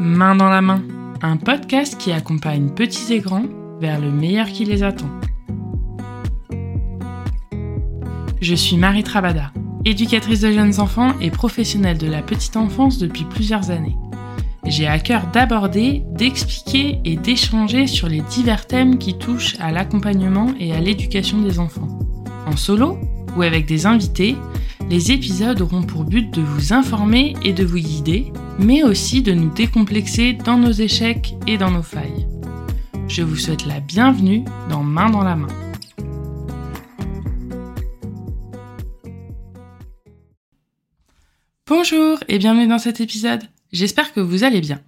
Main 0.00 0.34
dans 0.34 0.48
la 0.48 0.60
main, 0.60 0.82
un 1.22 1.36
podcast 1.36 1.96
qui 1.96 2.10
accompagne 2.10 2.70
petits 2.70 3.12
et 3.12 3.20
grands 3.20 3.46
vers 3.80 4.00
le 4.00 4.10
meilleur 4.10 4.48
qui 4.48 4.64
les 4.64 4.82
attend. 4.82 5.08
Je 8.40 8.54
suis 8.56 8.76
Marie 8.76 9.04
Travada, 9.04 9.52
éducatrice 9.84 10.40
de 10.40 10.50
jeunes 10.50 10.80
enfants 10.80 11.12
et 11.20 11.30
professionnelle 11.30 11.98
de 11.98 12.08
la 12.08 12.22
petite 12.22 12.56
enfance 12.56 12.98
depuis 12.98 13.24
plusieurs 13.24 13.70
années. 13.70 13.96
J'ai 14.66 14.88
à 14.88 14.98
cœur 14.98 15.28
d'aborder, 15.32 16.02
d'expliquer 16.10 17.00
et 17.04 17.16
d'échanger 17.16 17.86
sur 17.86 18.08
les 18.08 18.22
divers 18.22 18.66
thèmes 18.66 18.98
qui 18.98 19.16
touchent 19.16 19.56
à 19.60 19.70
l'accompagnement 19.70 20.48
et 20.58 20.72
à 20.72 20.80
l'éducation 20.80 21.40
des 21.40 21.60
enfants. 21.60 21.98
En 22.46 22.56
solo 22.56 22.98
ou 23.36 23.42
avec 23.42 23.66
des 23.66 23.86
invités, 23.86 24.36
les 24.88 25.12
épisodes 25.12 25.60
auront 25.60 25.82
pour 25.82 26.04
but 26.04 26.30
de 26.30 26.42
vous 26.42 26.72
informer 26.72 27.34
et 27.42 27.52
de 27.52 27.64
vous 27.64 27.78
guider, 27.78 28.32
mais 28.58 28.82
aussi 28.82 29.22
de 29.22 29.32
nous 29.32 29.52
décomplexer 29.52 30.34
dans 30.34 30.58
nos 30.58 30.72
échecs 30.72 31.34
et 31.46 31.56
dans 31.56 31.70
nos 31.70 31.82
failles. 31.82 32.26
Je 33.08 33.22
vous 33.22 33.36
souhaite 33.36 33.66
la 33.66 33.80
bienvenue 33.80 34.44
dans 34.68 34.82
Main 34.82 35.10
dans 35.10 35.22
la 35.22 35.36
main. 35.36 35.48
Bonjour 41.66 42.18
et 42.28 42.38
bienvenue 42.38 42.68
dans 42.68 42.78
cet 42.78 43.00
épisode. 43.00 43.42
J'espère 43.72 44.12
que 44.12 44.20
vous 44.20 44.44
allez 44.44 44.60
bien. 44.60 44.80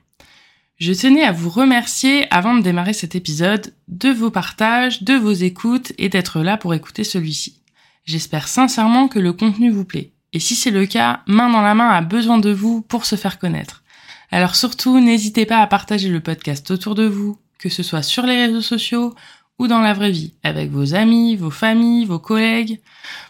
Je 0.79 0.93
tenais 0.93 1.23
à 1.23 1.33
vous 1.33 1.49
remercier 1.49 2.27
avant 2.31 2.55
de 2.55 2.63
démarrer 2.63 2.93
cet 2.93 3.15
épisode 3.15 3.73
de 3.89 4.11
vos 4.11 4.31
partages, 4.31 5.03
de 5.03 5.15
vos 5.15 5.33
écoutes 5.33 5.93
et 5.97 6.11
d'être 6.11 6.41
là 6.41 6.59
pour 6.59 6.75
écouter 6.75 7.03
celui-ci. 7.03 7.63
J'espère 8.07 8.47
sincèrement 8.47 9.09
que 9.09 9.19
le 9.19 9.33
contenu 9.33 9.71
vous 9.71 9.85
plaît. 9.85 10.13
Et 10.33 10.39
si 10.39 10.55
c'est 10.55 10.71
le 10.71 10.87
cas, 10.87 11.23
Main 11.27 11.51
dans 11.51 11.61
la 11.61 11.75
main 11.75 11.91
a 11.91 12.03
besoin 12.03 12.39
de 12.39 12.51
vous 12.51 12.81
pour 12.81 13.05
se 13.05 13.17
faire 13.17 13.39
connaître. 13.39 13.83
Alors 14.31 14.55
surtout, 14.55 15.01
n'hésitez 15.01 15.45
pas 15.45 15.59
à 15.59 15.67
partager 15.67 16.09
le 16.09 16.21
podcast 16.21 16.71
autour 16.71 16.95
de 16.95 17.05
vous, 17.05 17.39
que 17.59 17.69
ce 17.69 17.83
soit 17.83 18.03
sur 18.03 18.25
les 18.25 18.47
réseaux 18.47 18.63
sociaux 18.63 19.15
ou 19.59 19.67
dans 19.67 19.81
la 19.81 19.95
vraie 19.95 20.11
vie, 20.11 20.35
avec 20.45 20.71
vos 20.71 20.95
amis, 20.95 21.35
vos 21.35 21.51
familles, 21.51 22.05
vos 22.05 22.19
collègues. 22.19 22.81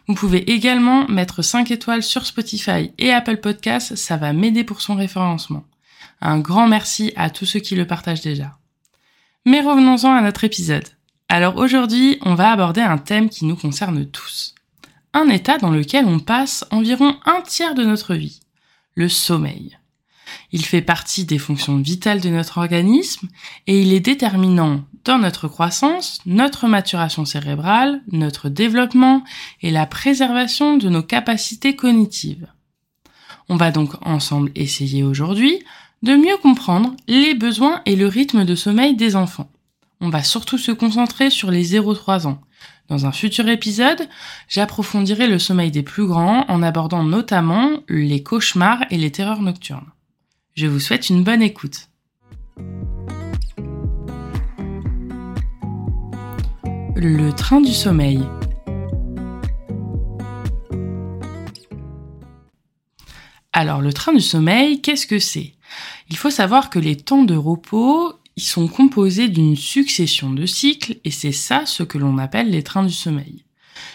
Vous 0.08 0.14
pouvez 0.14 0.50
également 0.50 1.06
mettre 1.08 1.40
5 1.40 1.70
étoiles 1.70 2.02
sur 2.02 2.26
Spotify 2.26 2.90
et 2.98 3.12
Apple 3.12 3.36
Podcasts, 3.36 3.94
ça 3.94 4.16
va 4.16 4.32
m'aider 4.32 4.64
pour 4.64 4.82
son 4.82 4.96
référencement. 4.96 5.64
Un 6.20 6.38
grand 6.38 6.66
merci 6.66 7.12
à 7.16 7.30
tous 7.30 7.46
ceux 7.46 7.60
qui 7.60 7.76
le 7.76 7.86
partagent 7.86 8.22
déjà. 8.22 8.58
Mais 9.44 9.60
revenons-en 9.60 10.12
à 10.12 10.22
notre 10.22 10.44
épisode. 10.44 10.88
Alors 11.28 11.56
aujourd'hui, 11.56 12.18
on 12.22 12.34
va 12.34 12.50
aborder 12.50 12.80
un 12.80 12.98
thème 12.98 13.28
qui 13.28 13.44
nous 13.44 13.56
concerne 13.56 14.04
tous 14.06 14.55
un 15.16 15.30
état 15.30 15.56
dans 15.56 15.70
lequel 15.70 16.04
on 16.04 16.18
passe 16.18 16.66
environ 16.70 17.16
un 17.24 17.40
tiers 17.40 17.74
de 17.74 17.84
notre 17.84 18.14
vie, 18.14 18.40
le 18.94 19.08
sommeil. 19.08 19.78
Il 20.52 20.64
fait 20.64 20.82
partie 20.82 21.24
des 21.24 21.38
fonctions 21.38 21.78
vitales 21.78 22.20
de 22.20 22.28
notre 22.28 22.58
organisme 22.58 23.28
et 23.66 23.80
il 23.80 23.94
est 23.94 24.00
déterminant 24.00 24.84
dans 25.04 25.18
notre 25.18 25.48
croissance, 25.48 26.18
notre 26.26 26.66
maturation 26.68 27.24
cérébrale, 27.24 28.02
notre 28.12 28.50
développement 28.50 29.24
et 29.62 29.70
la 29.70 29.86
préservation 29.86 30.76
de 30.76 30.90
nos 30.90 31.02
capacités 31.02 31.74
cognitives. 31.74 32.48
On 33.48 33.56
va 33.56 33.70
donc 33.70 33.94
ensemble 34.04 34.50
essayer 34.54 35.02
aujourd'hui 35.02 35.60
de 36.02 36.14
mieux 36.14 36.36
comprendre 36.36 36.94
les 37.08 37.34
besoins 37.34 37.80
et 37.86 37.96
le 37.96 38.06
rythme 38.06 38.44
de 38.44 38.54
sommeil 38.54 38.96
des 38.96 39.16
enfants. 39.16 39.50
On 40.00 40.10
va 40.10 40.22
surtout 40.22 40.58
se 40.58 40.72
concentrer 40.72 41.30
sur 41.30 41.50
les 41.50 41.74
0-3 41.74 42.26
ans, 42.26 42.42
dans 42.88 43.06
un 43.06 43.12
futur 43.12 43.48
épisode, 43.48 44.08
j'approfondirai 44.48 45.26
le 45.26 45.38
sommeil 45.38 45.70
des 45.70 45.82
plus 45.82 46.06
grands 46.06 46.44
en 46.48 46.62
abordant 46.62 47.02
notamment 47.02 47.70
les 47.88 48.22
cauchemars 48.22 48.84
et 48.90 48.96
les 48.96 49.10
terreurs 49.10 49.42
nocturnes. 49.42 49.90
Je 50.54 50.66
vous 50.66 50.80
souhaite 50.80 51.10
une 51.10 51.24
bonne 51.24 51.42
écoute. 51.42 51.88
Le 56.94 57.30
train 57.32 57.60
du 57.60 57.72
sommeil. 57.72 58.22
Alors 63.52 63.80
le 63.80 63.92
train 63.92 64.12
du 64.12 64.20
sommeil, 64.20 64.80
qu'est-ce 64.80 65.06
que 65.06 65.18
c'est? 65.18 65.54
Il 66.08 66.16
faut 66.16 66.30
savoir 66.30 66.70
que 66.70 66.78
les 66.78 66.96
temps 66.96 67.24
de 67.24 67.34
repos, 67.34 68.14
ils 68.36 68.42
sont 68.42 68.68
composés 68.68 69.28
d'une 69.28 69.56
succession 69.56 70.30
de 70.30 70.44
cycles 70.44 70.98
et 71.04 71.10
c'est 71.10 71.32
ça 71.32 71.64
ce 71.64 71.82
que 71.82 71.96
l'on 71.96 72.18
appelle 72.18 72.50
les 72.50 72.62
trains 72.62 72.84
du 72.84 72.92
sommeil. 72.92 73.44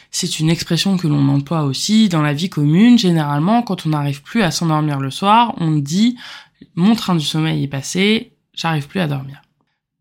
C'est 0.10 0.40
une 0.40 0.50
expression 0.50 0.98
que 0.98 1.08
l'on 1.08 1.30
emploie 1.30 1.64
aussi 1.64 2.10
dans 2.10 2.24
la 2.24 2.34
vie 2.34 2.50
commune. 2.50 2.98
Généralement, 2.98 3.62
quand 3.62 3.86
on 3.86 3.90
n'arrive 3.90 4.24
plus 4.24 4.42
à 4.42 4.52
s'endormir 4.52 5.00
le 5.00 5.12
soir, 5.12 5.54
on 5.58 5.72
dit 5.72 6.18
mon 6.76 6.96
train 6.96 7.16
du 7.16 7.26
sommeil 7.26 7.64
est 7.64 7.68
passé, 7.68 8.34
j'arrive 8.54 8.88
plus 8.88 9.00
à 9.00 9.08
dormir. 9.08 9.42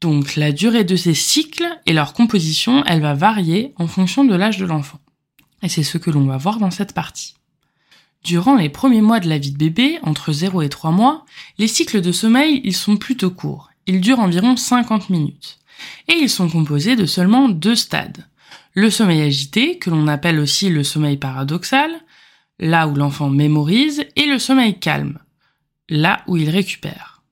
Donc 0.00 0.36
la 0.36 0.52
durée 0.52 0.84
de 0.84 0.96
ces 0.96 1.14
cycles 1.14 1.68
et 1.84 1.92
leur 1.92 2.14
composition, 2.14 2.82
elle 2.86 3.02
va 3.02 3.14
varier 3.14 3.74
en 3.76 3.86
fonction 3.86 4.24
de 4.24 4.34
l'âge 4.34 4.56
de 4.56 4.64
l'enfant. 4.64 5.00
Et 5.62 5.68
c'est 5.68 5.82
ce 5.82 5.98
que 5.98 6.10
l'on 6.10 6.24
va 6.24 6.38
voir 6.38 6.58
dans 6.58 6.70
cette 6.70 6.94
partie. 6.94 7.34
Durant 8.24 8.56
les 8.56 8.70
premiers 8.70 9.02
mois 9.02 9.20
de 9.20 9.28
la 9.28 9.38
vie 9.38 9.52
de 9.52 9.58
bébé, 9.58 9.98
entre 10.02 10.32
0 10.32 10.62
et 10.62 10.68
3 10.70 10.90
mois, 10.90 11.24
les 11.58 11.68
cycles 11.68 12.00
de 12.00 12.12
sommeil, 12.12 12.60
ils 12.64 12.76
sont 12.76 12.96
plutôt 12.96 13.30
courts 13.30 13.69
ils 13.86 14.00
durent 14.00 14.20
environ 14.20 14.56
50 14.56 15.10
minutes. 15.10 15.58
Et 16.08 16.14
ils 16.14 16.30
sont 16.30 16.48
composés 16.48 16.96
de 16.96 17.06
seulement 17.06 17.48
deux 17.48 17.76
stades. 17.76 18.26
Le 18.74 18.90
sommeil 18.90 19.22
agité, 19.22 19.78
que 19.78 19.90
l'on 19.90 20.06
appelle 20.06 20.38
aussi 20.38 20.68
le 20.68 20.84
sommeil 20.84 21.16
paradoxal, 21.16 21.90
là 22.58 22.86
où 22.86 22.94
l'enfant 22.94 23.30
mémorise, 23.30 24.04
et 24.16 24.26
le 24.26 24.38
sommeil 24.38 24.78
calme, 24.78 25.18
là 25.88 26.22
où 26.26 26.36
il 26.36 26.50
récupère. 26.50 27.22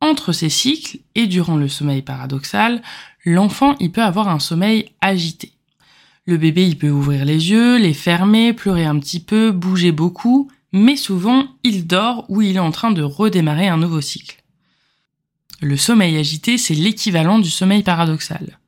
Entre 0.00 0.32
ces 0.32 0.50
cycles 0.50 0.98
et 1.14 1.26
durant 1.26 1.56
le 1.56 1.68
sommeil 1.68 2.02
paradoxal, 2.02 2.82
l'enfant 3.24 3.76
il 3.80 3.92
peut 3.92 4.02
avoir 4.02 4.28
un 4.28 4.38
sommeil 4.38 4.90
agité. 5.00 5.52
Le 6.26 6.36
bébé 6.36 6.66
il 6.66 6.76
peut 6.76 6.90
ouvrir 6.90 7.24
les 7.24 7.50
yeux, 7.50 7.78
les 7.78 7.94
fermer, 7.94 8.52
pleurer 8.52 8.84
un 8.84 8.98
petit 8.98 9.20
peu, 9.20 9.50
bouger 9.50 9.92
beaucoup, 9.92 10.50
mais 10.72 10.96
souvent 10.96 11.46
il 11.62 11.86
dort 11.86 12.26
ou 12.28 12.42
il 12.42 12.56
est 12.56 12.60
en 12.60 12.70
train 12.70 12.90
de 12.90 13.02
redémarrer 13.02 13.68
un 13.68 13.76
nouveau 13.76 14.00
cycle. 14.00 14.43
Le 15.60 15.76
sommeil 15.76 16.16
agité, 16.16 16.58
c'est 16.58 16.74
l'équivalent 16.74 17.38
du 17.38 17.50
sommeil 17.50 17.82
paradoxal. 17.82 18.58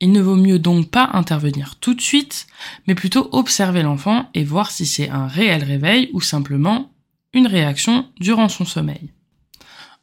Il 0.00 0.12
ne 0.12 0.20
vaut 0.20 0.36
mieux 0.36 0.58
donc 0.58 0.90
pas 0.90 1.10
intervenir 1.12 1.76
tout 1.76 1.94
de 1.94 2.00
suite, 2.00 2.46
mais 2.86 2.94
plutôt 2.94 3.28
observer 3.32 3.82
l'enfant 3.82 4.30
et 4.34 4.44
voir 4.44 4.70
si 4.70 4.86
c'est 4.86 5.10
un 5.10 5.26
réel 5.26 5.62
réveil 5.62 6.10
ou 6.14 6.20
simplement 6.20 6.90
une 7.34 7.46
réaction 7.46 8.08
durant 8.18 8.48
son 8.48 8.64
sommeil. 8.64 9.12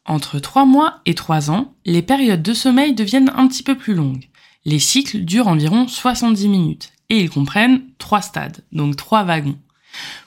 Entre 0.04 0.38
3 0.38 0.64
mois 0.64 1.00
et 1.04 1.14
3 1.14 1.50
ans, 1.50 1.74
les 1.84 2.02
périodes 2.02 2.42
de 2.42 2.54
sommeil 2.54 2.94
deviennent 2.94 3.32
un 3.34 3.48
petit 3.48 3.62
peu 3.62 3.76
plus 3.76 3.94
longues. 3.94 4.28
Les 4.64 4.78
cycles 4.78 5.24
durent 5.24 5.48
environ 5.48 5.88
70 5.88 6.48
minutes 6.48 6.92
et 7.10 7.20
ils 7.20 7.30
comprennent 7.30 7.82
3 7.98 8.22
stades, 8.22 8.64
donc 8.72 8.96
3 8.96 9.24
wagons. 9.24 9.58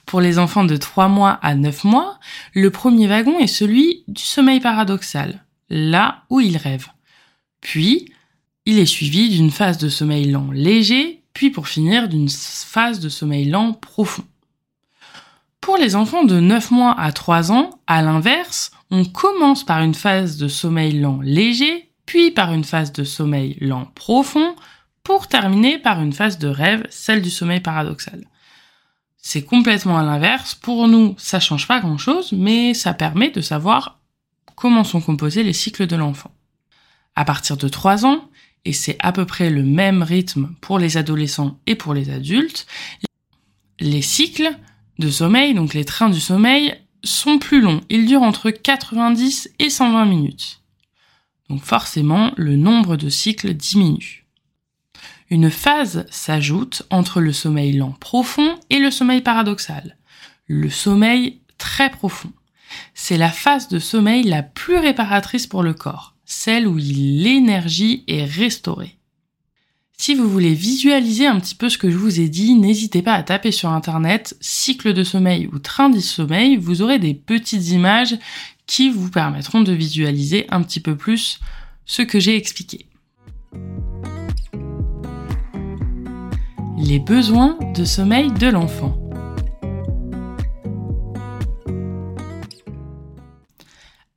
Pour 0.05 0.21
les 0.21 0.39
enfants 0.39 0.65
de 0.65 0.77
3 0.77 1.07
mois 1.07 1.39
à 1.41 1.55
9 1.55 1.83
mois, 1.83 2.19
le 2.53 2.69
premier 2.69 3.07
wagon 3.07 3.39
est 3.39 3.47
celui 3.47 4.03
du 4.07 4.23
sommeil 4.23 4.59
paradoxal 4.59 5.43
là 5.71 6.23
où 6.29 6.39
il 6.39 6.57
rêve. 6.57 6.87
Puis, 7.61 8.11
il 8.65 8.77
est 8.77 8.85
suivi 8.85 9.29
d'une 9.29 9.49
phase 9.49 9.77
de 9.77 9.89
sommeil 9.89 10.25
lent 10.29 10.51
léger, 10.51 11.23
puis 11.33 11.49
pour 11.49 11.67
finir 11.67 12.09
d'une 12.09 12.29
phase 12.29 12.99
de 12.99 13.09
sommeil 13.09 13.45
lent 13.45 13.73
profond. 13.73 14.25
Pour 15.61 15.77
les 15.77 15.95
enfants 15.95 16.23
de 16.23 16.39
9 16.39 16.71
mois 16.71 16.99
à 16.99 17.11
3 17.11 17.51
ans, 17.51 17.79
à 17.87 18.01
l'inverse, 18.01 18.71
on 18.91 19.05
commence 19.05 19.63
par 19.63 19.81
une 19.81 19.95
phase 19.95 20.37
de 20.37 20.47
sommeil 20.47 20.99
lent 20.99 21.21
léger, 21.21 21.89
puis 22.05 22.31
par 22.31 22.51
une 22.51 22.65
phase 22.65 22.91
de 22.91 23.03
sommeil 23.03 23.57
lent 23.61 23.85
profond, 23.95 24.55
pour 25.03 25.27
terminer 25.27 25.79
par 25.79 26.01
une 26.01 26.13
phase 26.13 26.37
de 26.37 26.47
rêve, 26.47 26.85
celle 26.89 27.21
du 27.21 27.29
sommeil 27.29 27.61
paradoxal. 27.61 28.25
C'est 29.21 29.43
complètement 29.43 29.97
à 29.97 30.03
l'inverse. 30.03 30.55
Pour 30.55 30.87
nous, 30.87 31.15
ça 31.17 31.39
change 31.39 31.67
pas 31.67 31.79
grand 31.79 31.97
chose, 31.97 32.31
mais 32.31 32.73
ça 32.73 32.93
permet 32.93 33.29
de 33.29 33.41
savoir 33.41 33.99
comment 34.55 34.83
sont 34.83 35.01
composés 35.01 35.43
les 35.43 35.53
cycles 35.53 35.87
de 35.87 35.95
l'enfant. 35.95 36.31
À 37.15 37.23
partir 37.23 37.55
de 37.55 37.67
3 37.67 38.05
ans, 38.05 38.29
et 38.65 38.73
c'est 38.73 38.97
à 38.99 39.11
peu 39.11 39.25
près 39.25 39.49
le 39.49 39.63
même 39.63 40.03
rythme 40.03 40.53
pour 40.61 40.79
les 40.79 40.97
adolescents 40.97 41.59
et 41.67 41.75
pour 41.75 41.93
les 41.93 42.09
adultes, 42.09 42.67
les 43.79 44.01
cycles 44.01 44.55
de 44.99 45.09
sommeil, 45.09 45.53
donc 45.53 45.73
les 45.73 45.85
trains 45.85 46.09
du 46.09 46.19
sommeil, 46.19 46.75
sont 47.03 47.39
plus 47.39 47.61
longs. 47.61 47.81
Ils 47.89 48.05
durent 48.05 48.21
entre 48.21 48.51
90 48.51 49.51
et 49.59 49.69
120 49.69 50.05
minutes. 50.05 50.61
Donc 51.49 51.63
forcément, 51.63 52.31
le 52.37 52.55
nombre 52.55 52.95
de 52.95 53.09
cycles 53.09 53.53
diminue. 53.53 54.20
Une 55.31 55.49
phase 55.49 56.05
s'ajoute 56.11 56.83
entre 56.89 57.21
le 57.21 57.31
sommeil 57.31 57.71
lent 57.71 57.95
profond 58.01 58.59
et 58.69 58.79
le 58.79 58.91
sommeil 58.91 59.21
paradoxal. 59.21 59.95
Le 60.45 60.69
sommeil 60.69 61.39
très 61.57 61.89
profond. 61.89 62.33
C'est 62.93 63.17
la 63.17 63.29
phase 63.29 63.69
de 63.69 63.79
sommeil 63.79 64.23
la 64.23 64.43
plus 64.43 64.75
réparatrice 64.75 65.47
pour 65.47 65.63
le 65.63 65.73
corps, 65.73 66.15
celle 66.25 66.67
où 66.67 66.75
l'énergie 66.75 68.03
est 68.09 68.25
restaurée. 68.25 68.97
Si 69.97 70.15
vous 70.15 70.29
voulez 70.29 70.53
visualiser 70.53 71.27
un 71.27 71.39
petit 71.39 71.55
peu 71.55 71.69
ce 71.69 71.77
que 71.77 71.89
je 71.89 71.95
vous 71.95 72.19
ai 72.19 72.27
dit, 72.27 72.53
n'hésitez 72.55 73.01
pas 73.01 73.13
à 73.13 73.23
taper 73.23 73.53
sur 73.53 73.69
internet 73.69 74.35
cycle 74.41 74.93
de 74.93 75.05
sommeil 75.05 75.47
ou 75.53 75.59
train 75.59 75.89
de 75.89 75.99
sommeil, 76.01 76.57
vous 76.57 76.81
aurez 76.81 76.99
des 76.99 77.13
petites 77.13 77.69
images 77.69 78.17
qui 78.67 78.89
vous 78.89 79.09
permettront 79.09 79.61
de 79.61 79.71
visualiser 79.71 80.45
un 80.49 80.61
petit 80.61 80.81
peu 80.81 80.97
plus 80.97 81.39
ce 81.85 82.01
que 82.01 82.19
j'ai 82.19 82.35
expliqué. 82.35 82.87
Les 86.83 86.97
besoins 86.97 87.59
de 87.75 87.85
sommeil 87.85 88.31
de 88.31 88.47
l'enfant. 88.47 88.97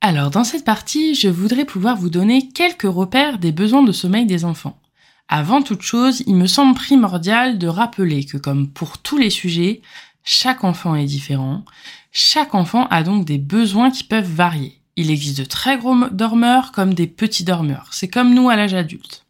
Alors 0.01 0.31
dans 0.31 0.43
cette 0.43 0.65
partie, 0.65 1.13
je 1.13 1.27
voudrais 1.27 1.65
pouvoir 1.65 1.95
vous 1.95 2.09
donner 2.09 2.49
quelques 2.49 2.91
repères 2.91 3.37
des 3.37 3.51
besoins 3.51 3.83
de 3.83 3.91
sommeil 3.91 4.25
des 4.25 4.45
enfants. 4.45 4.79
Avant 5.27 5.61
toute 5.61 5.83
chose, 5.83 6.23
il 6.25 6.35
me 6.35 6.47
semble 6.47 6.73
primordial 6.73 7.59
de 7.59 7.67
rappeler 7.67 8.25
que 8.25 8.37
comme 8.37 8.67
pour 8.67 8.97
tous 8.97 9.17
les 9.17 9.29
sujets, 9.29 9.83
chaque 10.23 10.63
enfant 10.63 10.95
est 10.95 11.05
différent. 11.05 11.63
Chaque 12.11 12.55
enfant 12.55 12.87
a 12.87 13.03
donc 13.03 13.25
des 13.25 13.37
besoins 13.37 13.91
qui 13.91 14.03
peuvent 14.03 14.29
varier. 14.29 14.81
Il 14.95 15.11
existe 15.11 15.37
de 15.37 15.45
très 15.45 15.77
gros 15.77 16.09
dormeurs 16.09 16.71
comme 16.71 16.95
des 16.95 17.07
petits 17.07 17.43
dormeurs. 17.43 17.89
C'est 17.91 18.07
comme 18.07 18.33
nous 18.33 18.49
à 18.49 18.55
l'âge 18.55 18.73
adulte. 18.73 19.24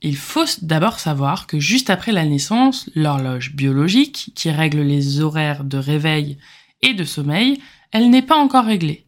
Il 0.00 0.16
faut 0.16 0.44
d'abord 0.62 1.00
savoir 1.00 1.46
que 1.46 1.58
juste 1.58 1.90
après 1.90 2.12
la 2.12 2.24
naissance, 2.24 2.88
l'horloge 2.94 3.54
biologique, 3.54 4.32
qui 4.34 4.50
règle 4.50 4.80
les 4.80 5.20
horaires 5.20 5.64
de 5.64 5.76
réveil 5.76 6.38
et 6.82 6.94
de 6.94 7.04
sommeil, 7.04 7.60
elle 7.90 8.10
n'est 8.10 8.22
pas 8.22 8.36
encore 8.36 8.66
réglée. 8.66 9.06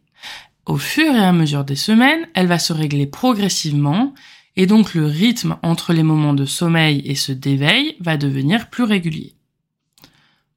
Au 0.65 0.77
fur 0.77 1.13
et 1.15 1.23
à 1.23 1.31
mesure 1.31 1.63
des 1.63 1.75
semaines, 1.75 2.27
elle 2.33 2.47
va 2.47 2.59
se 2.59 2.73
régler 2.73 3.07
progressivement 3.07 4.13
et 4.57 4.65
donc 4.65 4.93
le 4.93 5.05
rythme 5.05 5.57
entre 5.63 5.93
les 5.93 6.03
moments 6.03 6.33
de 6.33 6.45
sommeil 6.45 7.01
et 7.05 7.15
ceux 7.15 7.35
d'éveil 7.35 7.95
va 7.99 8.17
devenir 8.17 8.69
plus 8.69 8.83
régulier. 8.83 9.33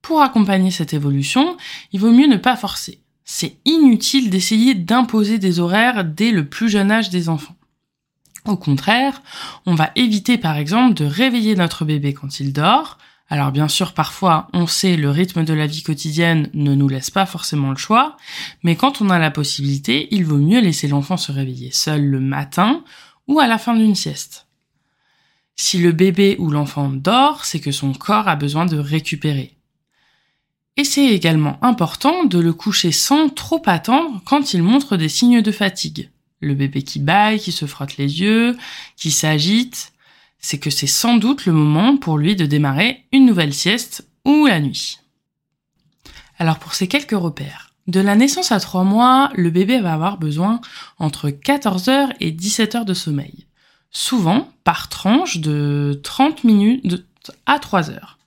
Pour 0.02 0.20
accompagner 0.20 0.70
cette 0.70 0.92
évolution, 0.92 1.56
il 1.92 2.00
vaut 2.00 2.10
mieux 2.10 2.26
ne 2.26 2.36
pas 2.36 2.56
forcer. 2.56 3.00
C'est 3.24 3.56
inutile 3.64 4.30
d'essayer 4.30 4.74
d'imposer 4.74 5.38
des 5.38 5.60
horaires 5.60 6.04
dès 6.04 6.30
le 6.30 6.46
plus 6.46 6.68
jeune 6.68 6.90
âge 6.90 7.08
des 7.08 7.28
enfants. 7.28 7.56
Au 8.46 8.56
contraire, 8.56 9.22
on 9.64 9.74
va 9.74 9.90
éviter 9.96 10.36
par 10.36 10.58
exemple 10.58 10.94
de 10.94 11.06
réveiller 11.06 11.54
notre 11.54 11.84
bébé 11.84 12.12
quand 12.12 12.40
il 12.40 12.52
dort. 12.52 12.98
Alors 13.30 13.52
bien 13.52 13.68
sûr, 13.68 13.94
parfois, 13.94 14.48
on 14.52 14.66
sait 14.66 14.96
le 14.96 15.08
rythme 15.10 15.44
de 15.44 15.54
la 15.54 15.66
vie 15.66 15.82
quotidienne 15.82 16.50
ne 16.52 16.74
nous 16.74 16.88
laisse 16.88 17.10
pas 17.10 17.24
forcément 17.24 17.70
le 17.70 17.76
choix, 17.76 18.18
mais 18.62 18.76
quand 18.76 19.00
on 19.00 19.08
a 19.08 19.18
la 19.18 19.30
possibilité, 19.30 20.08
il 20.10 20.26
vaut 20.26 20.36
mieux 20.36 20.60
laisser 20.60 20.88
l'enfant 20.88 21.16
se 21.16 21.32
réveiller 21.32 21.70
seul 21.72 22.04
le 22.04 22.20
matin 22.20 22.84
ou 23.26 23.40
à 23.40 23.46
la 23.46 23.56
fin 23.56 23.74
d'une 23.74 23.94
sieste. 23.94 24.46
Si 25.56 25.78
le 25.78 25.92
bébé 25.92 26.36
ou 26.38 26.50
l'enfant 26.50 26.90
dort, 26.90 27.46
c'est 27.46 27.60
que 27.60 27.72
son 27.72 27.94
corps 27.94 28.28
a 28.28 28.36
besoin 28.36 28.66
de 28.66 28.76
récupérer. 28.76 29.56
Et 30.76 30.84
c'est 30.84 31.06
également 31.06 31.58
important 31.62 32.24
de 32.24 32.38
le 32.38 32.52
coucher 32.52 32.92
sans 32.92 33.30
trop 33.30 33.62
attendre 33.66 34.20
quand 34.26 34.52
il 34.52 34.62
montre 34.62 34.96
des 34.96 35.08
signes 35.08 35.40
de 35.40 35.52
fatigue. 35.52 36.10
Le 36.44 36.54
bébé 36.54 36.82
qui 36.82 36.98
baille, 36.98 37.40
qui 37.40 37.52
se 37.52 37.64
frotte 37.64 37.96
les 37.96 38.20
yeux, 38.20 38.54
qui 38.96 39.10
s'agite, 39.10 39.92
c'est 40.38 40.58
que 40.58 40.68
c'est 40.68 40.86
sans 40.86 41.16
doute 41.16 41.46
le 41.46 41.54
moment 41.54 41.96
pour 41.96 42.18
lui 42.18 42.36
de 42.36 42.44
démarrer 42.44 43.06
une 43.12 43.24
nouvelle 43.24 43.54
sieste 43.54 44.06
ou 44.26 44.44
la 44.44 44.60
nuit. 44.60 44.98
Alors 46.38 46.58
pour 46.58 46.74
ces 46.74 46.86
quelques 46.86 47.18
repères, 47.18 47.70
de 47.86 48.00
la 48.00 48.14
naissance 48.14 48.52
à 48.52 48.60
3 48.60 48.84
mois, 48.84 49.30
le 49.34 49.48
bébé 49.48 49.80
va 49.80 49.94
avoir 49.94 50.18
besoin 50.18 50.60
entre 50.98 51.30
14 51.30 51.88
heures 51.88 52.12
et 52.20 52.30
17 52.30 52.74
heures 52.74 52.84
de 52.84 52.92
sommeil. 52.92 53.46
Souvent 53.90 54.50
par 54.64 54.90
tranche 54.90 55.38
de 55.38 55.98
30 56.02 56.44
minutes 56.44 57.06
à 57.46 57.58
3 57.58 57.90
heures. 57.90 58.18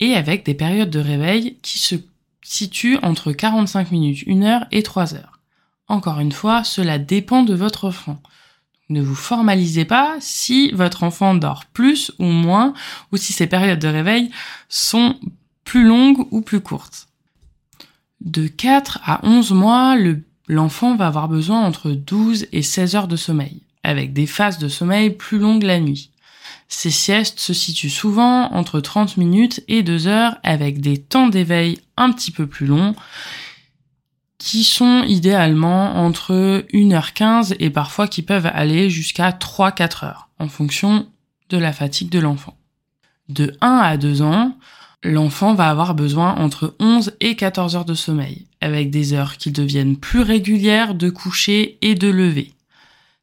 Et 0.00 0.14
avec 0.14 0.46
des 0.46 0.54
périodes 0.54 0.90
de 0.90 1.00
réveil 1.00 1.58
qui 1.60 1.78
se 1.78 1.96
situent 2.42 2.98
entre 3.02 3.32
45 3.32 3.90
minutes, 3.90 4.24
1 4.26 4.42
heure 4.42 4.66
et 4.70 4.82
3 4.82 5.14
heures. 5.14 5.31
Encore 5.88 6.20
une 6.20 6.32
fois, 6.32 6.64
cela 6.64 6.98
dépend 6.98 7.42
de 7.42 7.54
votre 7.54 7.84
enfant. 7.84 8.20
Ne 8.88 9.00
vous 9.00 9.14
formalisez 9.14 9.84
pas 9.84 10.16
si 10.20 10.70
votre 10.72 11.02
enfant 11.02 11.34
dort 11.34 11.64
plus 11.66 12.12
ou 12.18 12.26
moins 12.26 12.74
ou 13.10 13.16
si 13.16 13.32
ces 13.32 13.46
périodes 13.46 13.78
de 13.78 13.88
réveil 13.88 14.30
sont 14.68 15.16
plus 15.64 15.84
longues 15.84 16.26
ou 16.30 16.42
plus 16.42 16.60
courtes. 16.60 17.08
De 18.20 18.46
4 18.46 19.00
à 19.04 19.20
11 19.26 19.52
mois, 19.52 19.96
l'enfant 20.46 20.94
va 20.94 21.06
avoir 21.06 21.28
besoin 21.28 21.62
entre 21.62 21.90
12 21.90 22.46
et 22.52 22.62
16 22.62 22.94
heures 22.94 23.08
de 23.08 23.16
sommeil, 23.16 23.62
avec 23.82 24.12
des 24.12 24.26
phases 24.26 24.58
de 24.58 24.68
sommeil 24.68 25.10
plus 25.10 25.38
longues 25.38 25.62
la 25.62 25.80
nuit. 25.80 26.10
Ces 26.68 26.90
siestes 26.90 27.40
se 27.40 27.52
situent 27.52 27.90
souvent 27.90 28.52
entre 28.52 28.80
30 28.80 29.16
minutes 29.16 29.62
et 29.68 29.82
2 29.82 30.06
heures 30.06 30.36
avec 30.42 30.80
des 30.80 30.98
temps 30.98 31.28
d'éveil 31.28 31.80
un 31.96 32.12
petit 32.12 32.30
peu 32.30 32.46
plus 32.46 32.66
longs 32.66 32.94
qui 34.42 34.64
sont 34.64 35.04
idéalement 35.04 36.04
entre 36.04 36.66
1h15 36.74 37.54
et 37.60 37.70
parfois 37.70 38.08
qui 38.08 38.22
peuvent 38.22 38.50
aller 38.52 38.90
jusqu'à 38.90 39.30
3-4 39.30 40.04
heures 40.04 40.30
en 40.40 40.48
fonction 40.48 41.06
de 41.48 41.58
la 41.58 41.72
fatigue 41.72 42.10
de 42.10 42.18
l'enfant. 42.18 42.56
De 43.28 43.56
1 43.60 43.68
à 43.68 43.96
2 43.96 44.20
ans, 44.22 44.58
l'enfant 45.04 45.54
va 45.54 45.70
avoir 45.70 45.94
besoin 45.94 46.34
entre 46.34 46.74
11 46.80 47.12
et 47.20 47.36
14 47.36 47.76
heures 47.76 47.84
de 47.84 47.94
sommeil, 47.94 48.48
avec 48.60 48.90
des 48.90 49.12
heures 49.12 49.36
qui 49.36 49.52
deviennent 49.52 49.96
plus 49.96 50.22
régulières 50.22 50.96
de 50.96 51.08
coucher 51.08 51.78
et 51.80 51.94
de 51.94 52.08
lever. 52.08 52.52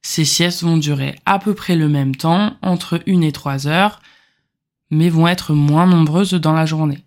Ces 0.02 0.24
siestes 0.24 0.64
vont 0.64 0.78
durer 0.78 1.18
à 1.26 1.38
peu 1.38 1.54
près 1.54 1.76
le 1.76 1.90
même 1.90 2.16
temps, 2.16 2.54
entre 2.62 3.02
1 3.08 3.22
et 3.22 3.34
3 3.34 3.68
heures, 3.68 4.00
mais 4.90 5.10
vont 5.10 5.28
être 5.28 5.54
moins 5.54 5.86
nombreuses 5.86 6.34
dans 6.34 6.54
la 6.54 6.66
journée. 6.66 7.04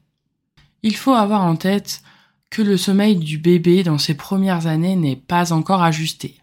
Il 0.82 0.97
faut 0.97 1.14
avoir 1.14 1.43
en 1.44 1.56
tête 1.56 2.03
que 2.52 2.60
le 2.60 2.76
sommeil 2.76 3.16
du 3.16 3.38
bébé 3.38 3.82
dans 3.82 3.96
ses 3.96 4.14
premières 4.14 4.66
années 4.66 4.94
n'est 4.94 5.16
pas 5.16 5.54
encore 5.54 5.82
ajusté. 5.82 6.37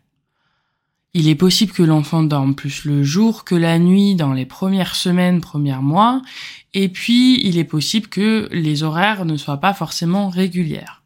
Il 1.14 1.28
est 1.28 1.36
possible 1.36 1.72
que 1.72 1.84
l'enfant 1.84 2.24
dorme 2.24 2.56
plus 2.56 2.84
le 2.86 3.04
jour 3.04 3.44
que 3.44 3.54
la 3.54 3.78
nuit 3.78 4.16
dans 4.16 4.34
les 4.34 4.48
premières 4.48 4.96
semaines, 4.96 5.40
premiers 5.40 5.82
mois, 5.84 6.24
et 6.74 6.90
puis 6.90 7.46
il 7.48 7.60
est 7.60 7.64
possible 7.64 8.08
que 8.08 8.50
les 8.52 8.82
horaires 8.82 9.24
ne 9.24 9.38
soient 9.38 9.60
pas 9.60 9.76
forcément 9.76 10.30
régulières. 10.30 11.04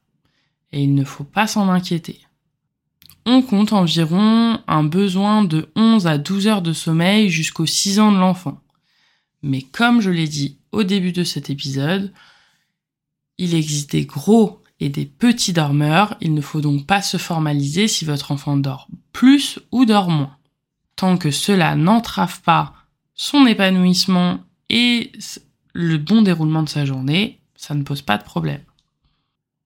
Et 0.71 0.81
il 0.81 0.95
ne 0.95 1.03
faut 1.03 1.25
pas 1.25 1.47
s'en 1.47 1.67
inquiéter. 1.67 2.21
On 3.25 3.41
compte 3.41 3.73
environ 3.73 4.61
un 4.67 4.83
besoin 4.85 5.43
de 5.43 5.69
11 5.75 6.07
à 6.07 6.17
12 6.17 6.47
heures 6.47 6.61
de 6.61 6.73
sommeil 6.73 7.29
jusqu'aux 7.29 7.65
6 7.65 7.99
ans 7.99 8.13
de 8.13 8.19
l'enfant. 8.19 8.61
Mais 9.41 9.63
comme 9.63 9.99
je 9.99 10.11
l'ai 10.11 10.29
dit 10.29 10.59
au 10.71 10.83
début 10.83 11.11
de 11.11 11.25
cet 11.25 11.49
épisode, 11.49 12.13
il 13.37 13.53
existe 13.53 13.91
des 13.91 14.05
gros 14.05 14.62
et 14.83 14.89
des 14.89 15.05
petits 15.05 15.53
dormeurs, 15.53 16.17
il 16.19 16.33
ne 16.33 16.41
faut 16.41 16.59
donc 16.59 16.85
pas 16.85 17.01
se 17.01 17.15
formaliser 17.15 17.87
si 17.87 18.03
votre 18.03 18.33
enfant 18.33 18.57
dort 18.57 18.89
plus 19.13 19.59
ou 19.71 19.85
dort 19.85 20.09
moins. 20.09 20.35
Tant 20.97 21.17
que 21.17 21.31
cela 21.31 21.77
n'entrave 21.77 22.41
pas 22.41 22.73
son 23.15 23.45
épanouissement 23.45 24.41
et 24.69 25.13
le 25.71 25.97
bon 25.97 26.21
déroulement 26.21 26.63
de 26.63 26.69
sa 26.69 26.83
journée, 26.83 27.39
ça 27.55 27.75
ne 27.75 27.83
pose 27.83 28.01
pas 28.01 28.17
de 28.17 28.25
problème. 28.25 28.59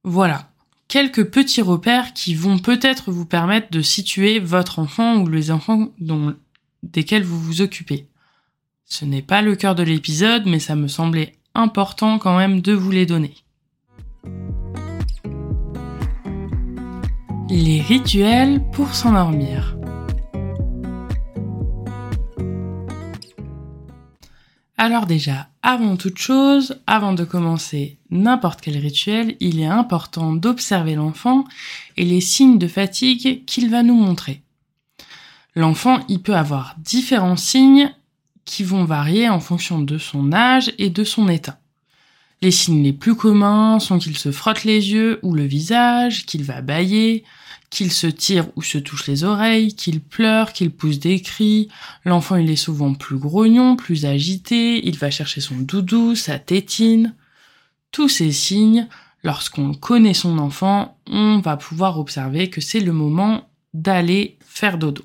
Voilà, 0.03 0.51
quelques 0.87 1.31
petits 1.31 1.63
repères 1.63 2.13
qui 2.13 2.35
vont 2.35 2.59
peut-être 2.59 3.11
vous 3.11 3.25
permettre 3.25 3.71
de 3.71 3.81
situer 3.81 4.37
votre 4.37 4.77
enfant 4.77 5.17
ou 5.17 5.27
les 5.27 5.49
enfants 5.49 5.89
dont, 5.99 6.35
desquels 6.83 7.23
vous 7.23 7.39
vous 7.39 7.61
occupez. 7.63 8.05
Ce 8.85 9.03
n'est 9.03 9.23
pas 9.23 9.41
le 9.41 9.55
cœur 9.55 9.73
de 9.73 9.81
l'épisode, 9.81 10.43
mais 10.45 10.59
ça 10.59 10.75
me 10.75 10.87
semblait 10.87 11.39
important 11.55 12.19
quand 12.19 12.37
même 12.37 12.61
de 12.61 12.73
vous 12.73 12.91
les 12.91 13.07
donner. 13.07 13.33
Les 17.49 17.81
rituels 17.81 18.61
pour 18.73 18.93
s'endormir. 18.93 19.77
Alors 24.77 25.05
déjà, 25.05 25.47
avant 25.61 25.95
toute 25.95 26.17
chose, 26.17 26.81
avant 26.87 27.13
de 27.13 27.23
commencer 27.23 27.99
n'importe 28.09 28.59
quel 28.59 28.77
rituel, 28.77 29.37
il 29.39 29.61
est 29.61 29.65
important 29.65 30.33
d'observer 30.33 30.95
l'enfant 30.95 31.45
et 31.95 32.03
les 32.03 32.21
signes 32.21 32.57
de 32.57 32.67
fatigue 32.67 33.45
qu'il 33.45 33.69
va 33.69 33.81
nous 33.81 33.95
montrer. 33.95 34.41
L'enfant, 35.55 35.99
il 36.09 36.21
peut 36.21 36.35
avoir 36.35 36.75
différents 36.79 37.37
signes 37.37 37.93
qui 38.43 38.63
vont 38.63 38.83
varier 38.83 39.29
en 39.29 39.39
fonction 39.39 39.79
de 39.79 39.97
son 39.97 40.33
âge 40.33 40.73
et 40.77 40.89
de 40.89 41.03
son 41.05 41.29
état. 41.29 41.59
Les 42.41 42.51
signes 42.51 42.83
les 42.83 42.93
plus 42.93 43.15
communs 43.15 43.79
sont 43.79 43.97
qu'il 43.97 44.17
se 44.17 44.31
frotte 44.31 44.63
les 44.63 44.91
yeux 44.91 45.19
ou 45.23 45.33
le 45.33 45.43
visage, 45.43 46.25
qu'il 46.25 46.43
va 46.43 46.61
bâiller, 46.61 47.23
qu'il 47.69 47.91
se 47.91 48.07
tire 48.07 48.47
ou 48.55 48.61
se 48.61 48.77
touche 48.77 49.07
les 49.07 49.23
oreilles, 49.23 49.73
qu'il 49.73 50.01
pleure, 50.01 50.53
qu'il 50.53 50.69
pousse 50.69 50.99
des 50.99 51.19
cris. 51.19 51.67
L'enfant, 52.05 52.35
il 52.35 52.49
est 52.49 52.55
souvent 52.55 52.93
plus 52.93 53.17
grognon, 53.17 53.75
plus 53.75 54.05
agité, 54.05 54.87
il 54.87 54.97
va 54.97 55.09
chercher 55.09 55.41
son 55.41 55.55
doudou, 55.55 56.15
sa 56.15 56.37
tétine. 56.37 57.15
Tous 57.91 58.09
ces 58.09 58.31
signes, 58.31 58.87
lorsqu'on 59.23 59.73
connaît 59.73 60.13
son 60.13 60.37
enfant, 60.37 60.97
on 61.07 61.39
va 61.39 61.57
pouvoir 61.57 61.99
observer 61.99 62.49
que 62.49 62.61
c'est 62.61 62.79
le 62.79 62.93
moment 62.93 63.49
d'aller 63.73 64.37
faire 64.45 64.77
dodo. 64.77 65.03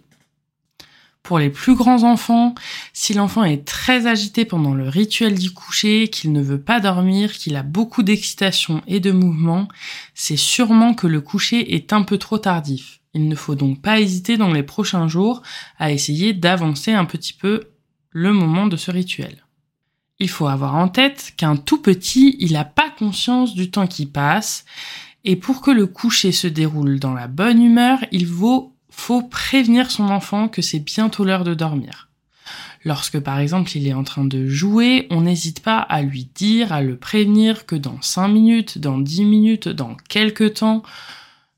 Pour 1.23 1.39
les 1.39 1.51
plus 1.51 1.77
grands 1.77 2.03
enfants, 2.03 2.55
si 2.93 3.15
l'enfant 3.15 3.45
est 3.45 3.65
très 3.65 4.07
agité 4.09 4.45
pendant 4.45 4.75
le 4.75 4.89
rituel 4.89 5.39
du 5.39 5.53
coucher, 5.53 6.09
qu'il 6.09 6.33
ne 6.33 6.43
veut 6.43 6.61
pas 6.61 6.81
dormir, 6.81 7.33
qu'il 7.33 7.55
a 7.55 7.63
beaucoup 7.63 8.03
d'excitation 8.03 8.83
et 8.89 8.99
de 8.99 9.13
mouvement, 9.13 9.69
c'est 10.15 10.37
sûrement 10.37 10.95
que 10.95 11.07
le 11.07 11.21
coucher 11.21 11.75
est 11.75 11.93
un 11.93 12.03
peu 12.03 12.19
trop 12.19 12.39
tardif. 12.39 13.01
Il 13.15 13.29
ne 13.29 13.37
faut 13.37 13.55
donc 13.55 13.81
pas 13.81 14.01
hésiter 14.01 14.37
dans 14.37 14.53
les 14.53 14.65
prochains 14.65 15.07
jours 15.07 15.43
à 15.79 15.93
essayer 15.93 16.33
d'avancer 16.33 16.93
un 16.93 17.05
petit 17.05 17.35
peu 17.35 17.69
le 18.11 18.33
moment 18.33 18.67
de 18.67 18.77
ce 18.77 18.91
rituel. 18.91 19.45
Il 20.19 20.29
faut 20.29 20.49
avoir 20.49 20.75
en 20.75 20.89
tête 20.89 21.35
qu'un 21.37 21.57
tout 21.57 21.81
petit, 21.81 22.37
il 22.41 22.53
n'a 22.53 22.65
pas 22.65 22.91
conscience 22.91 23.55
du 23.55 23.71
temps 23.71 23.87
qui 23.87 24.07
passe, 24.07 24.65
et 25.25 25.37
pour 25.37 25.61
que 25.61 25.71
le 25.71 25.87
coucher 25.87 26.33
se 26.33 26.49
déroule 26.49 26.99
dans 26.99 27.15
la 27.15 27.29
bonne 27.29 27.63
humeur, 27.63 28.05
il 28.11 28.27
vaut 28.27 28.72
faut 28.93 29.23
prévenir 29.23 29.91
son 29.91 30.05
enfant 30.05 30.49
que 30.49 30.63
c'est 30.63 30.79
bientôt 30.79 31.25
l'heure 31.25 31.45
de 31.45 31.55
dormir. 31.55 32.09
Lorsque 32.85 33.19
par 33.19 33.39
exemple 33.39 33.77
il 33.77 33.87
est 33.87 33.95
en 33.95 34.05
train 34.05 34.25
de 34.25 34.47
jouer, 34.47 35.07
on 35.11 35.23
n'hésite 35.23 35.61
pas 35.61 35.79
à 35.79 36.03
lui 36.03 36.29
dire, 36.35 36.73
à 36.73 36.83
le 36.83 36.97
prévenir 36.97 37.67
que 37.67 37.77
dans 37.77 38.01
5 38.01 38.29
minutes, 38.29 38.79
dans 38.79 38.99
10 38.99 39.25
minutes, 39.25 39.69
dans 39.69 39.97
quelques 40.09 40.55
temps, 40.55 40.83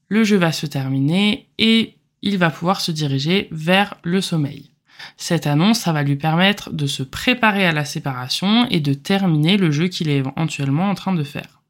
le 0.09 0.23
jeu 0.25 0.37
va 0.37 0.53
se 0.53 0.67
terminer 0.67 1.49
et 1.59 1.97
il 2.23 2.39
va 2.39 2.51
pouvoir 2.51 2.81
se 2.81 2.93
diriger 2.93 3.49
vers 3.51 3.95
le 4.03 4.21
sommeil. 4.21 4.71
Cette 5.17 5.47
annonce, 5.47 5.81
ça 5.81 5.93
va 5.93 6.03
lui 6.03 6.17
permettre 6.17 6.73
de 6.73 6.87
se 6.87 7.03
préparer 7.03 7.67
à 7.67 7.73
la 7.73 7.85
séparation 7.85 8.67
et 8.71 8.81
de 8.81 8.95
terminer 8.95 9.57
le 9.57 9.71
jeu 9.71 9.89
qu'il 9.89 10.09
est 10.09 10.19
éventuellement 10.19 10.89
en 10.89 10.95
train 10.95 11.15
de 11.15 11.25
faire. 11.25 11.63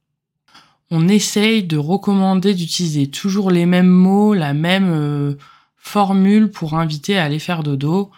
On 0.91 1.09
essaye 1.09 1.65
de 1.65 1.77
recommander 1.77 2.55
d'utiliser 2.55 3.09
toujours 3.09 3.51
les 3.51 3.67
mêmes 3.67 3.89
mots, 3.89 4.35
la 4.35 4.53
même 4.53 4.91
euh, 4.91 5.35
formule 5.85 6.51
pour 6.51 6.75
inviter 6.75 7.19
à 7.19 7.25
aller 7.25 7.39
faire 7.39 7.63
dodo. 7.63 8.11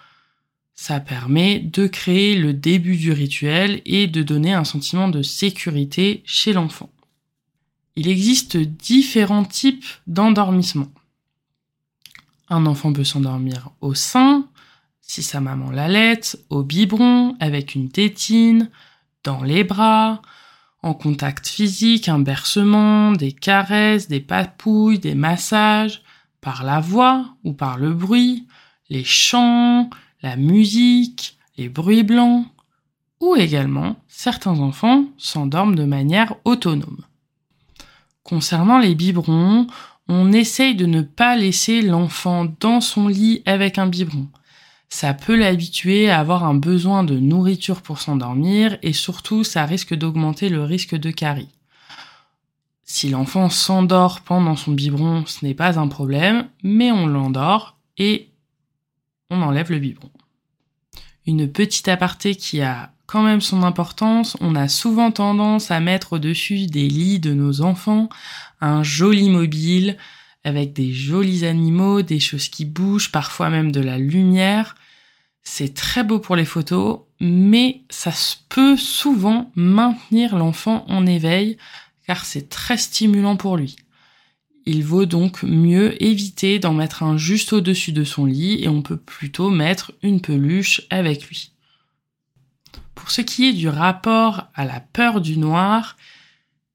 Ça 0.75 1.01
permet 1.01 1.59
de 1.59 1.87
créer 1.87 2.37
le 2.37 2.55
début 2.55 2.97
du 2.97 3.13
rituel 3.13 3.83
et 3.85 4.07
de 4.07 4.23
donner 4.23 4.53
un 4.53 4.65
sentiment 4.65 5.09
de 5.09 5.21
sécurité 5.23 6.23
chez 6.25 6.53
l'enfant. 6.53 6.91
Il 7.97 8.09
existe 8.09 8.57
différents 8.57 9.45
types 9.45 9.85
d'endormissement. 10.07 10.89
Un 12.49 12.67
enfant 12.67 12.93
peut 12.93 13.05
s'endormir 13.05 13.71
au 13.81 13.95
sein, 13.95 14.47
si 15.01 15.23
sa 15.23 15.41
maman 15.41 15.71
l'allait, 15.71 16.21
au 16.51 16.63
biberon, 16.63 17.37
avec 17.41 17.75
une 17.75 17.91
tétine, 17.91 18.71
dans 19.25 19.43
les 19.43 19.65
bras, 19.65 20.23
en 20.83 20.95
contact 20.95 21.49
physique, 21.49 22.09
un 22.09 22.21
bercement, 22.21 23.11
des 23.13 23.33
caresses, 23.33 24.09
des 24.09 24.21
papouilles, 24.21 25.01
des 25.01 25.17
massages, 25.17 26.03
par 26.47 26.63
la 26.63 26.79
voix 26.79 27.27
ou 27.43 27.55
par 27.55 27.77
le 27.77 27.93
bruit, 27.93 28.47
les 28.89 29.03
chants, 29.03 29.91
la 30.23 30.37
musique, 30.37 31.37
les 31.59 31.69
bruits 31.69 32.05
blancs, 32.05 32.47
ou 33.21 33.35
également 33.35 33.97
certains 34.07 34.61
enfants 34.61 35.07
s'endorment 35.19 35.75
de 35.75 35.83
manière 35.83 36.37
autonome. 36.45 37.01
Concernant 38.23 38.79
les 38.79 38.95
biberons, 38.95 39.67
on 40.07 40.33
essaye 40.33 40.77
de 40.77 40.87
ne 40.87 41.03
pas 41.03 41.35
laisser 41.35 41.83
l'enfant 41.83 42.47
dans 42.61 42.81
son 42.81 43.09
lit 43.09 43.43
avec 43.45 43.77
un 43.77 43.89
biberon. 43.89 44.29
Ça 44.89 45.15
peut 45.15 45.37
l'habituer 45.37 46.11
à 46.11 46.21
avoir 46.21 46.45
un 46.45 46.55
besoin 46.55 47.03
de 47.03 47.19
nourriture 47.19 47.83
pour 47.83 47.99
s'endormir 47.99 48.79
et 48.83 48.93
surtout 48.93 49.43
ça 49.43 49.65
risque 49.65 49.97
d'augmenter 49.97 50.49
le 50.49 50.63
risque 50.63 50.95
de 50.95 51.11
carie. 51.11 51.56
Si 52.89 53.09
l'enfant 53.09 53.51
s'endort 53.51 54.21
pendant 54.21 54.55
son 54.55 54.71
biberon, 54.71 55.27
ce 55.27 55.45
n'est 55.45 55.55
pas 55.55 55.79
un 55.79 55.89
problème, 55.89 56.49
mais 56.63 56.93
on 56.93 57.09
l'endort 57.09 57.77
et 57.99 58.31
on 59.29 59.43
enlève 59.43 59.73
le 59.73 59.81
biberon. 59.81 60.11
Une 61.27 61.51
petite 61.51 61.89
aparté 61.89 62.37
qui 62.37 62.63
a 62.63 62.93
quand 63.07 63.25
même 63.25 63.41
son 63.41 63.65
importance, 63.65 64.37
on 64.41 64.55
a 64.55 64.69
souvent 64.69 65.11
tendance 65.11 65.73
à 65.73 65.81
mettre 65.81 66.15
au-dessus 66.15 66.67
des 66.67 66.89
lits 66.89 67.19
de 67.19 67.33
nos 67.33 67.61
enfants 67.61 68.09
un 68.61 68.85
joli 68.85 69.31
mobile 69.31 69.97
avec 70.45 70.73
des 70.73 70.93
jolis 70.93 71.45
animaux, 71.45 72.03
des 72.03 72.21
choses 72.21 72.49
qui 72.49 72.65
bougent, 72.65 73.11
parfois 73.11 73.51
même 73.51 73.73
de 73.73 73.81
la 73.81 73.99
lumière. 73.99 74.77
C'est 75.43 75.75
très 75.75 76.05
beau 76.05 76.21
pour 76.21 76.37
les 76.37 76.45
photos, 76.45 77.01
mais 77.19 77.83
ça 77.91 78.13
peut 78.49 78.77
souvent 78.77 79.51
maintenir 79.57 80.37
l'enfant 80.37 80.85
en 80.89 81.05
éveil 81.05 81.59
car 82.07 82.25
c'est 82.25 82.49
très 82.49 82.77
stimulant 82.77 83.37
pour 83.37 83.57
lui. 83.57 83.77
Il 84.65 84.85
vaut 84.85 85.07
donc 85.07 85.43
mieux 85.45 86.03
éviter 86.03 86.59
d'en 86.59 86.75
mettre 86.75 87.05
un 87.05 87.17
juste 87.17 87.53
au-dessus 87.53 87.93
de 87.93 88.05
son 88.05 88.25
lit 88.25 88.63
et 88.63 88.69
on 88.69 88.83
peut 88.83 88.97
plutôt 88.97 89.49
mettre 89.49 89.93
une 90.03 90.21
peluche 90.21 90.83
avec 90.91 91.29
lui. 91.29 91.53
Pour 92.95 93.11
ce 93.11 93.21
qui 93.21 93.49
est 93.49 93.53
du 93.53 93.69
rapport 93.69 94.49
à 94.55 94.65
la 94.65 94.81
peur 94.81 95.21
du 95.21 95.37
noir, 95.37 95.97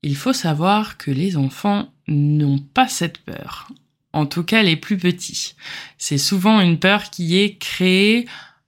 il 0.04 0.16
faut 0.16 0.34
savoir 0.34 0.98
que 0.98 1.12
les 1.12 1.36
enfants 1.36 1.94
n'ont 2.08 2.60
pas 2.60 2.88
cette 2.88 3.18
peur. 3.20 3.68
En 4.14 4.26
tout 4.26 4.44
cas 4.44 4.64
les 4.64 4.78
plus 4.78 4.98
petits. 4.98 5.56
C'est 5.98 6.18
souvent 6.18 6.62
une 6.62 6.80
peur 6.80 7.10
qui 7.10 7.38
est 7.38 7.58
créée 7.58 8.28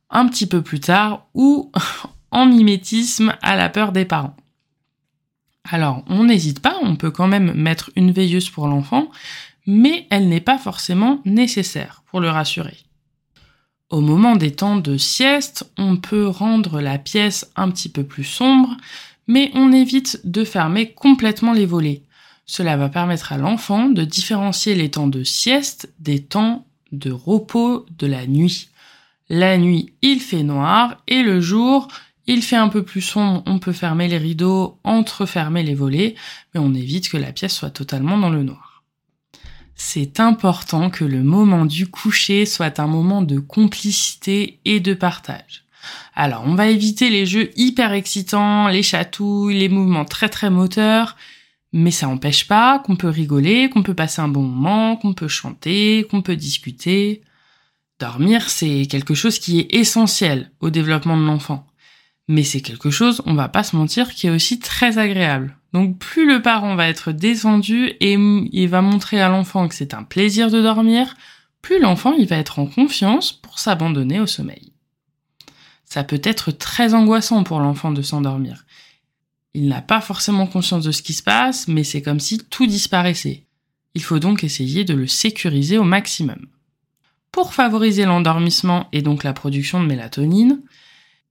un 0.09 0.27
petit 0.27 0.47
peu 0.47 0.61
plus 0.61 0.79
tard 0.79 1.27
ou 1.33 1.71
en 2.31 2.45
mimétisme 2.45 3.35
à 3.41 3.55
la 3.55 3.69
peur 3.69 3.93
des 3.93 4.05
parents. 4.05 4.35
Alors, 5.69 6.03
on 6.07 6.25
n'hésite 6.25 6.59
pas, 6.59 6.77
on 6.81 6.95
peut 6.95 7.11
quand 7.11 7.27
même 7.27 7.53
mettre 7.53 7.91
une 7.95 8.11
veilleuse 8.11 8.49
pour 8.49 8.67
l'enfant, 8.67 9.09
mais 9.65 10.07
elle 10.09 10.27
n'est 10.27 10.41
pas 10.41 10.57
forcément 10.57 11.21
nécessaire 11.25 12.03
pour 12.07 12.19
le 12.19 12.29
rassurer. 12.29 12.77
Au 13.89 14.01
moment 14.01 14.35
des 14.35 14.51
temps 14.51 14.77
de 14.77 14.97
sieste, 14.97 15.71
on 15.77 15.97
peut 15.97 16.27
rendre 16.27 16.81
la 16.81 16.97
pièce 16.97 17.51
un 17.55 17.69
petit 17.69 17.89
peu 17.89 18.03
plus 18.03 18.23
sombre, 18.23 18.75
mais 19.27 19.51
on 19.53 19.71
évite 19.71 20.19
de 20.25 20.43
fermer 20.43 20.91
complètement 20.91 21.53
les 21.53 21.65
volets. 21.65 22.01
Cela 22.45 22.75
va 22.75 22.89
permettre 22.89 23.31
à 23.31 23.37
l'enfant 23.37 23.87
de 23.89 24.03
différencier 24.03 24.75
les 24.75 24.91
temps 24.91 25.07
de 25.07 25.23
sieste 25.23 25.93
des 25.99 26.21
temps 26.23 26.65
de 26.91 27.11
repos 27.11 27.85
de 27.97 28.07
la 28.07 28.27
nuit. 28.27 28.69
La 29.29 29.57
nuit, 29.57 29.93
il 30.01 30.19
fait 30.19 30.43
noir 30.43 31.01
et 31.07 31.23
le 31.23 31.39
jour, 31.39 31.87
il 32.25 32.41
fait 32.41 32.55
un 32.55 32.69
peu 32.69 32.83
plus 32.83 33.01
sombre, 33.01 33.43
on 33.45 33.59
peut 33.59 33.73
fermer 33.73 34.07
les 34.07 34.17
rideaux, 34.17 34.79
entrefermer 34.83 35.63
les 35.63 35.75
volets, 35.75 36.15
mais 36.53 36.59
on 36.59 36.73
évite 36.73 37.09
que 37.09 37.17
la 37.17 37.33
pièce 37.33 37.55
soit 37.55 37.69
totalement 37.69 38.17
dans 38.17 38.29
le 38.29 38.43
noir. 38.43 38.83
C'est 39.75 40.19
important 40.19 40.89
que 40.89 41.03
le 41.03 41.23
moment 41.23 41.65
du 41.65 41.87
coucher 41.87 42.45
soit 42.45 42.79
un 42.79 42.87
moment 42.87 43.21
de 43.21 43.39
complicité 43.39 44.59
et 44.65 44.79
de 44.79 44.93
partage. 44.93 45.65
Alors, 46.15 46.43
on 46.45 46.55
va 46.55 46.67
éviter 46.67 47.09
les 47.09 47.25
jeux 47.25 47.51
hyper 47.57 47.91
excitants, 47.91 48.67
les 48.67 48.83
chatouilles, 48.83 49.59
les 49.59 49.67
mouvements 49.67 50.05
très 50.05 50.29
très 50.29 50.49
moteurs, 50.49 51.17
mais 51.73 51.91
ça 51.91 52.07
n'empêche 52.07 52.47
pas 52.47 52.79
qu'on 52.79 52.95
peut 52.95 53.09
rigoler, 53.09 53.69
qu'on 53.69 53.83
peut 53.83 53.95
passer 53.95 54.21
un 54.21 54.27
bon 54.29 54.43
moment, 54.43 54.95
qu'on 54.95 55.13
peut 55.13 55.27
chanter, 55.27 56.05
qu'on 56.09 56.21
peut 56.21 56.37
discuter. 56.37 57.21
Dormir, 57.99 58.49
c'est 58.49 58.85
quelque 58.85 59.15
chose 59.15 59.39
qui 59.39 59.59
est 59.59 59.75
essentiel 59.75 60.51
au 60.61 60.69
développement 60.69 61.17
de 61.17 61.25
l'enfant 61.25 61.67
mais 62.27 62.43
c'est 62.43 62.61
quelque 62.61 62.89
chose, 62.89 63.21
on 63.25 63.33
va 63.33 63.49
pas 63.49 63.63
se 63.63 63.75
mentir, 63.75 64.13
qui 64.13 64.27
est 64.27 64.31
aussi 64.31 64.59
très 64.59 64.97
agréable. 64.97 65.57
Donc 65.73 65.97
plus 65.97 66.27
le 66.27 66.41
parent 66.41 66.75
va 66.75 66.87
être 66.87 67.11
descendu 67.11 67.93
et 67.99 68.13
il 68.13 68.67
va 68.67 68.81
montrer 68.81 69.21
à 69.21 69.29
l'enfant 69.29 69.67
que 69.67 69.75
c'est 69.75 69.93
un 69.93 70.03
plaisir 70.03 70.51
de 70.51 70.61
dormir, 70.61 71.15
plus 71.61 71.79
l'enfant 71.79 72.13
il 72.13 72.27
va 72.27 72.37
être 72.37 72.59
en 72.59 72.67
confiance 72.67 73.31
pour 73.33 73.59
s'abandonner 73.59 74.19
au 74.19 74.27
sommeil. 74.27 74.73
Ça 75.85 76.03
peut 76.03 76.21
être 76.23 76.51
très 76.51 76.93
angoissant 76.93 77.43
pour 77.43 77.59
l'enfant 77.59 77.91
de 77.91 78.01
s'endormir. 78.01 78.65
Il 79.53 79.67
n'a 79.67 79.81
pas 79.81 80.01
forcément 80.01 80.47
conscience 80.47 80.83
de 80.83 80.91
ce 80.91 81.03
qui 81.03 81.13
se 81.13 81.23
passe, 81.23 81.67
mais 81.67 81.83
c'est 81.83 82.01
comme 82.01 82.19
si 82.19 82.39
tout 82.39 82.65
disparaissait. 82.65 83.45
Il 83.93 84.01
faut 84.01 84.19
donc 84.19 84.43
essayer 84.43 84.85
de 84.85 84.95
le 84.95 85.05
sécuriser 85.05 85.77
au 85.77 85.83
maximum. 85.83 86.47
Pour 87.31 87.53
favoriser 87.53 88.05
l'endormissement 88.05 88.87
et 88.91 89.01
donc 89.01 89.23
la 89.23 89.33
production 89.33 89.81
de 89.81 89.87
mélatonine, 89.87 90.61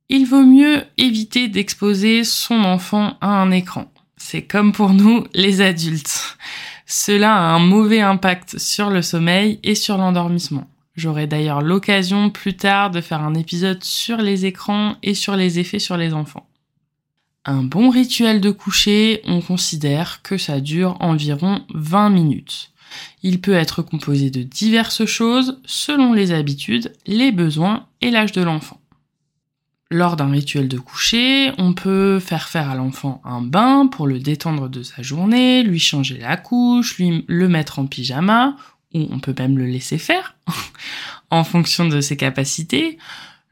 il 0.09 0.27
vaut 0.27 0.45
mieux 0.45 0.85
éviter 0.99 1.49
d'exposer 1.49 2.25
son 2.25 2.65
enfant 2.65 3.17
à 3.21 3.29
un 3.29 3.51
écran. 3.51 3.93
C'est 4.17 4.43
comme 4.43 4.73
pour 4.73 4.93
nous, 4.93 5.25
les 5.35 5.61
adultes. 5.61 6.37
Cela 6.87 7.35
a 7.35 7.55
un 7.55 7.59
mauvais 7.59 8.01
impact 8.01 8.59
sur 8.59 8.91
le 8.91 9.03
sommeil 9.03 9.59
et 9.63 9.75
sur 9.75 9.97
l'endormissement. 9.97 10.69
J'aurai 10.95 11.27
d'ailleurs 11.27 11.63
l'occasion 11.63 12.29
plus 12.29 12.55
tard 12.57 12.91
de 12.91 13.01
faire 13.01 13.23
un 13.23 13.35
épisode 13.35 13.83
sur 13.83 14.19
les 14.19 14.45
écrans 14.45 14.97
et 15.03 15.15
sur 15.15 15.37
les 15.37 15.59
effets 15.59 15.79
sur 15.79 15.97
les 15.97 16.13
enfants. 16.13 16.47
Un 17.47 17.63
bon 17.63 17.89
rituel 17.89 18.41
de 18.41 18.51
coucher, 18.51 19.23
on 19.25 19.41
considère 19.41 20.21
que 20.23 20.37
ça 20.37 20.61
dure 20.61 20.97
environ 21.01 21.65
20 21.75 22.11
minutes. 22.11 22.73
Il 23.23 23.41
peut 23.41 23.55
être 23.55 23.81
composé 23.81 24.31
de 24.31 24.43
diverses 24.43 25.07
choses 25.07 25.61
selon 25.65 26.13
les 26.13 26.31
habitudes, 26.31 26.93
les 27.07 27.33
besoins 27.33 27.87
et 28.03 28.11
l'âge 28.11 28.33
de 28.33 28.43
l'enfant. 28.43 28.82
Lors 29.93 30.17
d'un 30.17 30.31
rituel 30.31 30.69
de 30.69 30.79
coucher, 30.79 31.53
on 31.59 31.75
peut 31.75 32.19
faire 32.19 32.49
faire 32.49 32.71
à 32.71 32.75
l'enfant 32.75 33.21
un 33.27 33.43
bain 33.43 33.87
pour 33.87 34.07
le 34.07 34.21
détendre 34.21 34.71
de 34.71 34.83
sa 34.83 35.03
journée, 35.03 35.63
lui 35.63 35.79
changer 35.79 36.17
la 36.17 36.39
couche, 36.39 36.97
lui 36.97 37.27
le 37.29 37.47
mettre 37.47 37.79
en 37.79 37.85
pyjama, 37.85 38.57
ou 38.95 39.07
on 39.11 39.19
peut 39.19 39.35
même 39.39 39.59
le 39.59 39.67
laisser 39.67 39.99
faire. 39.99 40.35
en 41.31 41.45
fonction 41.45 41.87
de 41.87 42.01
ses 42.01 42.17
capacités, 42.17 42.97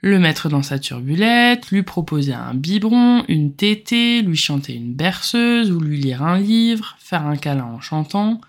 le 0.00 0.18
mettre 0.18 0.48
dans 0.48 0.62
sa 0.62 0.78
turbulette, 0.78 1.70
lui 1.70 1.82
proposer 1.82 2.32
un 2.32 2.54
biberon, 2.54 3.22
une 3.28 3.52
tétée, 3.52 4.22
lui 4.22 4.38
chanter 4.38 4.72
une 4.72 4.94
berceuse 4.94 5.70
ou 5.70 5.78
lui 5.78 6.00
lire 6.00 6.22
un 6.22 6.38
livre, 6.38 6.96
faire 7.00 7.26
un 7.26 7.36
câlin 7.36 7.64
en 7.64 7.82
chantant, 7.82 8.40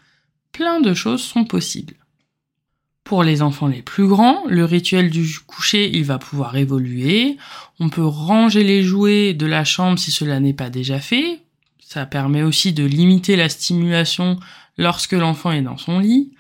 plein 0.54 0.80
de 0.80 0.94
choses 0.94 1.22
sont 1.22 1.44
possibles. 1.44 1.96
Pour 3.12 3.26
les 3.26 3.42
enfants 3.42 3.68
les 3.68 3.82
plus 3.82 4.08
grands, 4.08 4.42
le 4.48 4.64
rituel 4.64 5.10
du 5.10 5.38
coucher, 5.46 5.92
il 5.94 6.06
va 6.06 6.18
pouvoir 6.18 6.56
évoluer. 6.56 7.36
On 7.82 7.90
peut 7.90 8.06
ranger 8.06 8.64
les 8.64 8.84
jouets 8.84 9.34
de 9.34 9.46
la 9.46 9.66
chambre 9.66 10.00
si 10.00 10.12
cela 10.12 10.40
n'est 10.40 10.54
pas 10.54 10.70
déjà 10.70 10.98
fait. 11.02 11.42
Ça 11.86 12.06
permet 12.06 12.42
aussi 12.42 12.72
de 12.72 12.86
limiter 12.86 13.36
la 13.36 13.50
stimulation 13.50 14.40
lorsque 14.78 15.12
l'enfant 15.12 15.52
est 15.52 15.62
dans 15.62 15.76
son 15.76 16.00
lit. 16.00 16.32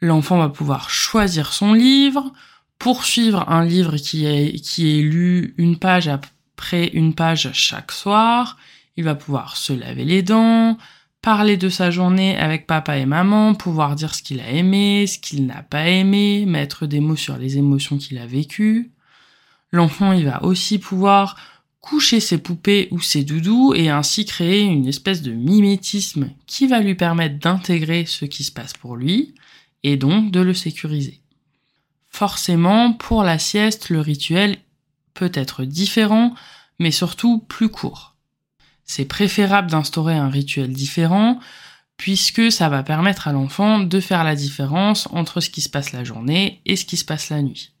L'enfant 0.00 0.38
va 0.38 0.48
pouvoir 0.48 0.88
choisir 0.88 1.52
son 1.52 1.74
livre, 1.74 2.32
poursuivre 2.78 3.46
un 3.50 3.62
livre 3.62 3.98
qui 3.98 4.24
est, 4.24 4.64
qui 4.64 4.98
est 4.98 5.02
lu 5.02 5.52
une 5.58 5.78
page 5.78 6.08
après 6.08 6.86
une 6.86 7.14
page 7.14 7.50
chaque 7.52 7.92
soir. 7.92 8.56
Il 8.96 9.04
va 9.04 9.14
pouvoir 9.14 9.58
se 9.58 9.74
laver 9.74 10.06
les 10.06 10.22
dents, 10.22 10.78
parler 11.22 11.56
de 11.56 11.68
sa 11.68 11.92
journée 11.92 12.36
avec 12.36 12.66
papa 12.66 12.98
et 12.98 13.06
maman, 13.06 13.54
pouvoir 13.54 13.94
dire 13.94 14.14
ce 14.14 14.22
qu'il 14.22 14.40
a 14.40 14.50
aimé, 14.50 15.06
ce 15.06 15.18
qu'il 15.18 15.46
n'a 15.46 15.62
pas 15.62 15.88
aimé, 15.88 16.44
mettre 16.46 16.86
des 16.86 16.98
mots 16.98 17.16
sur 17.16 17.38
les 17.38 17.56
émotions 17.56 17.96
qu'il 17.96 18.18
a 18.18 18.26
vécues. 18.26 18.90
L'enfant, 19.70 20.12
il 20.12 20.24
va 20.24 20.42
aussi 20.42 20.78
pouvoir 20.78 21.36
coucher 21.80 22.20
ses 22.20 22.38
poupées 22.38 22.88
ou 22.90 23.00
ses 23.00 23.22
doudous 23.24 23.72
et 23.74 23.88
ainsi 23.88 24.24
créer 24.24 24.62
une 24.62 24.86
espèce 24.86 25.22
de 25.22 25.32
mimétisme 25.32 26.30
qui 26.46 26.66
va 26.66 26.80
lui 26.80 26.96
permettre 26.96 27.38
d'intégrer 27.38 28.04
ce 28.04 28.24
qui 28.24 28.44
se 28.44 28.52
passe 28.52 28.72
pour 28.72 28.96
lui 28.96 29.34
et 29.84 29.96
donc 29.96 30.32
de 30.32 30.40
le 30.40 30.54
sécuriser. 30.54 31.20
Forcément, 32.08 32.92
pour 32.92 33.22
la 33.22 33.38
sieste, 33.38 33.90
le 33.90 34.00
rituel 34.00 34.58
peut 35.14 35.32
être 35.34 35.64
différent, 35.64 36.34
mais 36.78 36.90
surtout 36.90 37.38
plus 37.38 37.68
court. 37.68 38.11
C'est 38.84 39.04
préférable 39.04 39.70
d'instaurer 39.70 40.14
un 40.14 40.28
rituel 40.28 40.72
différent, 40.72 41.38
puisque 41.96 42.50
ça 42.50 42.68
va 42.68 42.82
permettre 42.82 43.28
à 43.28 43.32
l'enfant 43.32 43.78
de 43.78 44.00
faire 44.00 44.24
la 44.24 44.34
différence 44.34 45.08
entre 45.12 45.40
ce 45.40 45.50
qui 45.50 45.60
se 45.60 45.68
passe 45.68 45.92
la 45.92 46.04
journée 46.04 46.60
et 46.66 46.76
ce 46.76 46.84
qui 46.84 46.96
se 46.96 47.04
passe 47.04 47.30
la 47.30 47.42
nuit. 47.42 47.72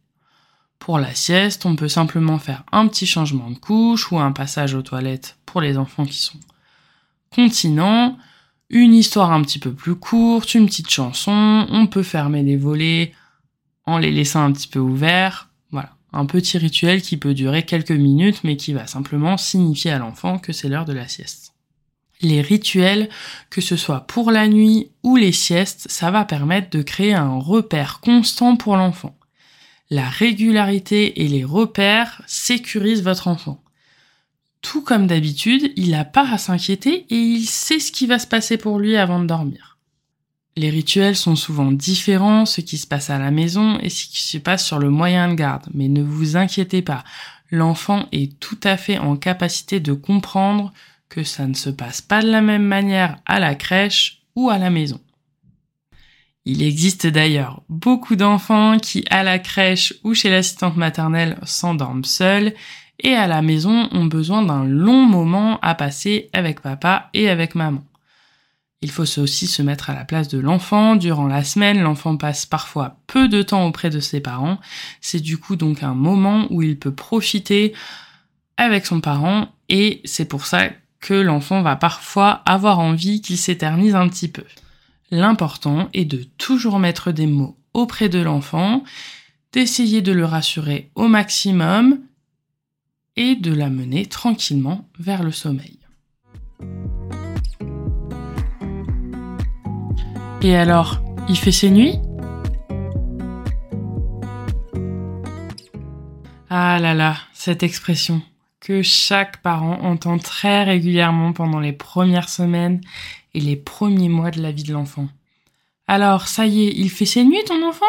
Pour 0.78 0.98
la 0.98 1.14
sieste, 1.14 1.64
on 1.66 1.76
peut 1.76 1.88
simplement 1.88 2.38
faire 2.38 2.64
un 2.72 2.88
petit 2.88 3.06
changement 3.06 3.50
de 3.50 3.58
couche 3.58 4.10
ou 4.10 4.18
un 4.18 4.32
passage 4.32 4.74
aux 4.74 4.82
toilettes 4.82 5.38
pour 5.46 5.60
les 5.60 5.78
enfants 5.78 6.06
qui 6.06 6.18
sont 6.18 6.38
continents, 7.34 8.18
une 8.68 8.94
histoire 8.94 9.32
un 9.32 9.42
petit 9.42 9.58
peu 9.58 9.72
plus 9.72 9.94
courte, 9.94 10.54
une 10.54 10.66
petite 10.66 10.90
chanson, 10.90 11.66
on 11.70 11.86
peut 11.86 12.02
fermer 12.02 12.42
les 12.42 12.56
volets 12.56 13.12
en 13.86 13.98
les 13.98 14.10
laissant 14.10 14.42
un 14.42 14.52
petit 14.52 14.68
peu 14.68 14.78
ouverts. 14.78 15.50
Un 16.12 16.26
petit 16.26 16.58
rituel 16.58 17.00
qui 17.00 17.16
peut 17.16 17.34
durer 17.34 17.64
quelques 17.64 17.90
minutes 17.90 18.44
mais 18.44 18.56
qui 18.56 18.72
va 18.72 18.86
simplement 18.86 19.36
signifier 19.36 19.90
à 19.92 19.98
l'enfant 19.98 20.38
que 20.38 20.52
c'est 20.52 20.68
l'heure 20.68 20.84
de 20.84 20.92
la 20.92 21.08
sieste. 21.08 21.54
Les 22.20 22.40
rituels, 22.40 23.08
que 23.50 23.60
ce 23.60 23.76
soit 23.76 24.06
pour 24.06 24.30
la 24.30 24.46
nuit 24.46 24.90
ou 25.02 25.16
les 25.16 25.32
siestes, 25.32 25.86
ça 25.90 26.10
va 26.10 26.24
permettre 26.24 26.70
de 26.70 26.82
créer 26.82 27.14
un 27.14 27.38
repère 27.38 28.00
constant 28.00 28.56
pour 28.56 28.76
l'enfant. 28.76 29.16
La 29.90 30.08
régularité 30.08 31.22
et 31.22 31.28
les 31.28 31.44
repères 31.44 32.22
sécurisent 32.26 33.02
votre 33.02 33.28
enfant. 33.28 33.62
Tout 34.62 34.82
comme 34.82 35.08
d'habitude, 35.08 35.72
il 35.74 35.90
n'a 35.90 36.04
pas 36.04 36.30
à 36.32 36.38
s'inquiéter 36.38 37.06
et 37.10 37.16
il 37.16 37.46
sait 37.46 37.80
ce 37.80 37.90
qui 37.90 38.06
va 38.06 38.20
se 38.20 38.28
passer 38.28 38.56
pour 38.56 38.78
lui 38.78 38.96
avant 38.96 39.18
de 39.18 39.26
dormir. 39.26 39.71
Les 40.56 40.68
rituels 40.68 41.16
sont 41.16 41.36
souvent 41.36 41.72
différents, 41.72 42.44
ce 42.44 42.60
qui 42.60 42.76
se 42.76 42.86
passe 42.86 43.08
à 43.08 43.18
la 43.18 43.30
maison 43.30 43.78
et 43.78 43.88
ce 43.88 44.04
qui 44.04 44.22
se 44.22 44.36
passe 44.36 44.66
sur 44.66 44.78
le 44.78 44.90
moyen 44.90 45.28
de 45.28 45.34
garde, 45.34 45.66
mais 45.72 45.88
ne 45.88 46.02
vous 46.02 46.36
inquiétez 46.36 46.82
pas, 46.82 47.04
l'enfant 47.50 48.06
est 48.12 48.38
tout 48.38 48.58
à 48.62 48.76
fait 48.76 48.98
en 48.98 49.16
capacité 49.16 49.80
de 49.80 49.94
comprendre 49.94 50.72
que 51.08 51.24
ça 51.24 51.46
ne 51.46 51.54
se 51.54 51.70
passe 51.70 52.02
pas 52.02 52.22
de 52.22 52.30
la 52.30 52.42
même 52.42 52.64
manière 52.64 53.18
à 53.24 53.40
la 53.40 53.54
crèche 53.54 54.22
ou 54.34 54.50
à 54.50 54.58
la 54.58 54.70
maison. 54.70 55.00
Il 56.44 56.62
existe 56.62 57.06
d'ailleurs 57.06 57.62
beaucoup 57.68 58.16
d'enfants 58.16 58.78
qui, 58.78 59.04
à 59.10 59.22
la 59.22 59.38
crèche 59.38 59.94
ou 60.04 60.12
chez 60.12 60.28
l'assistante 60.28 60.76
maternelle, 60.76 61.38
s'endorment 61.44 62.04
seuls 62.04 62.52
et 62.98 63.14
à 63.14 63.26
la 63.26 63.42
maison 63.42 63.88
ont 63.92 64.06
besoin 64.06 64.42
d'un 64.42 64.64
long 64.64 65.06
moment 65.06 65.58
à 65.60 65.74
passer 65.74 66.30
avec 66.32 66.60
papa 66.60 67.10
et 67.14 67.28
avec 67.28 67.54
maman. 67.54 67.84
Il 68.82 68.90
faut 68.90 69.20
aussi 69.20 69.46
se 69.46 69.62
mettre 69.62 69.90
à 69.90 69.94
la 69.94 70.04
place 70.04 70.26
de 70.28 70.38
l'enfant. 70.38 70.96
Durant 70.96 71.28
la 71.28 71.44
semaine, 71.44 71.80
l'enfant 71.80 72.16
passe 72.16 72.46
parfois 72.46 72.98
peu 73.06 73.28
de 73.28 73.42
temps 73.42 73.64
auprès 73.66 73.90
de 73.90 74.00
ses 74.00 74.20
parents. 74.20 74.58
C'est 75.00 75.20
du 75.20 75.38
coup 75.38 75.54
donc 75.54 75.84
un 75.84 75.94
moment 75.94 76.48
où 76.50 76.62
il 76.62 76.78
peut 76.78 76.94
profiter 76.94 77.72
avec 78.56 78.84
son 78.84 79.00
parent 79.00 79.48
et 79.68 80.00
c'est 80.04 80.24
pour 80.24 80.46
ça 80.46 80.68
que 81.00 81.14
l'enfant 81.14 81.62
va 81.62 81.76
parfois 81.76 82.42
avoir 82.44 82.80
envie 82.80 83.20
qu'il 83.20 83.38
s'éternise 83.38 83.94
un 83.94 84.08
petit 84.08 84.28
peu. 84.28 84.44
L'important 85.10 85.88
est 85.92 86.04
de 86.04 86.24
toujours 86.38 86.78
mettre 86.78 87.12
des 87.12 87.26
mots 87.26 87.56
auprès 87.74 88.08
de 88.08 88.20
l'enfant, 88.20 88.82
d'essayer 89.52 90.02
de 90.02 90.12
le 90.12 90.24
rassurer 90.24 90.90
au 90.94 91.08
maximum 91.08 92.00
et 93.16 93.34
de 93.36 93.52
l'amener 93.52 94.06
tranquillement 94.06 94.88
vers 94.98 95.22
le 95.22 95.32
sommeil. 95.32 95.78
Et 100.44 100.56
alors, 100.56 101.00
il 101.28 101.36
fait 101.36 101.52
ses 101.52 101.70
nuits? 101.70 102.00
Ah 106.50 106.80
là 106.80 106.94
là, 106.94 107.16
cette 107.32 107.62
expression 107.62 108.22
que 108.58 108.82
chaque 108.82 109.40
parent 109.42 109.78
entend 109.82 110.18
très 110.18 110.64
régulièrement 110.64 111.32
pendant 111.32 111.60
les 111.60 111.72
premières 111.72 112.28
semaines 112.28 112.80
et 113.34 113.40
les 113.40 113.54
premiers 113.54 114.08
mois 114.08 114.32
de 114.32 114.42
la 114.42 114.50
vie 114.50 114.64
de 114.64 114.72
l'enfant. 114.72 115.08
Alors, 115.86 116.26
ça 116.26 116.44
y 116.46 116.64
est, 116.64 116.72
il 116.76 116.90
fait 116.90 117.06
ses 117.06 117.22
nuits, 117.22 117.44
ton 117.46 117.64
enfant? 117.64 117.84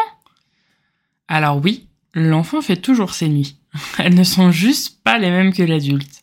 Alors 1.26 1.60
oui, 1.62 1.88
l'enfant 2.12 2.62
fait 2.62 2.76
toujours 2.76 3.14
ses 3.14 3.28
nuits. 3.28 3.56
Elles 3.98 4.14
ne 4.14 4.24
sont 4.24 4.52
juste 4.52 5.02
pas 5.02 5.18
les 5.18 5.30
mêmes 5.30 5.52
que 5.52 5.62
l'adulte. 5.64 6.22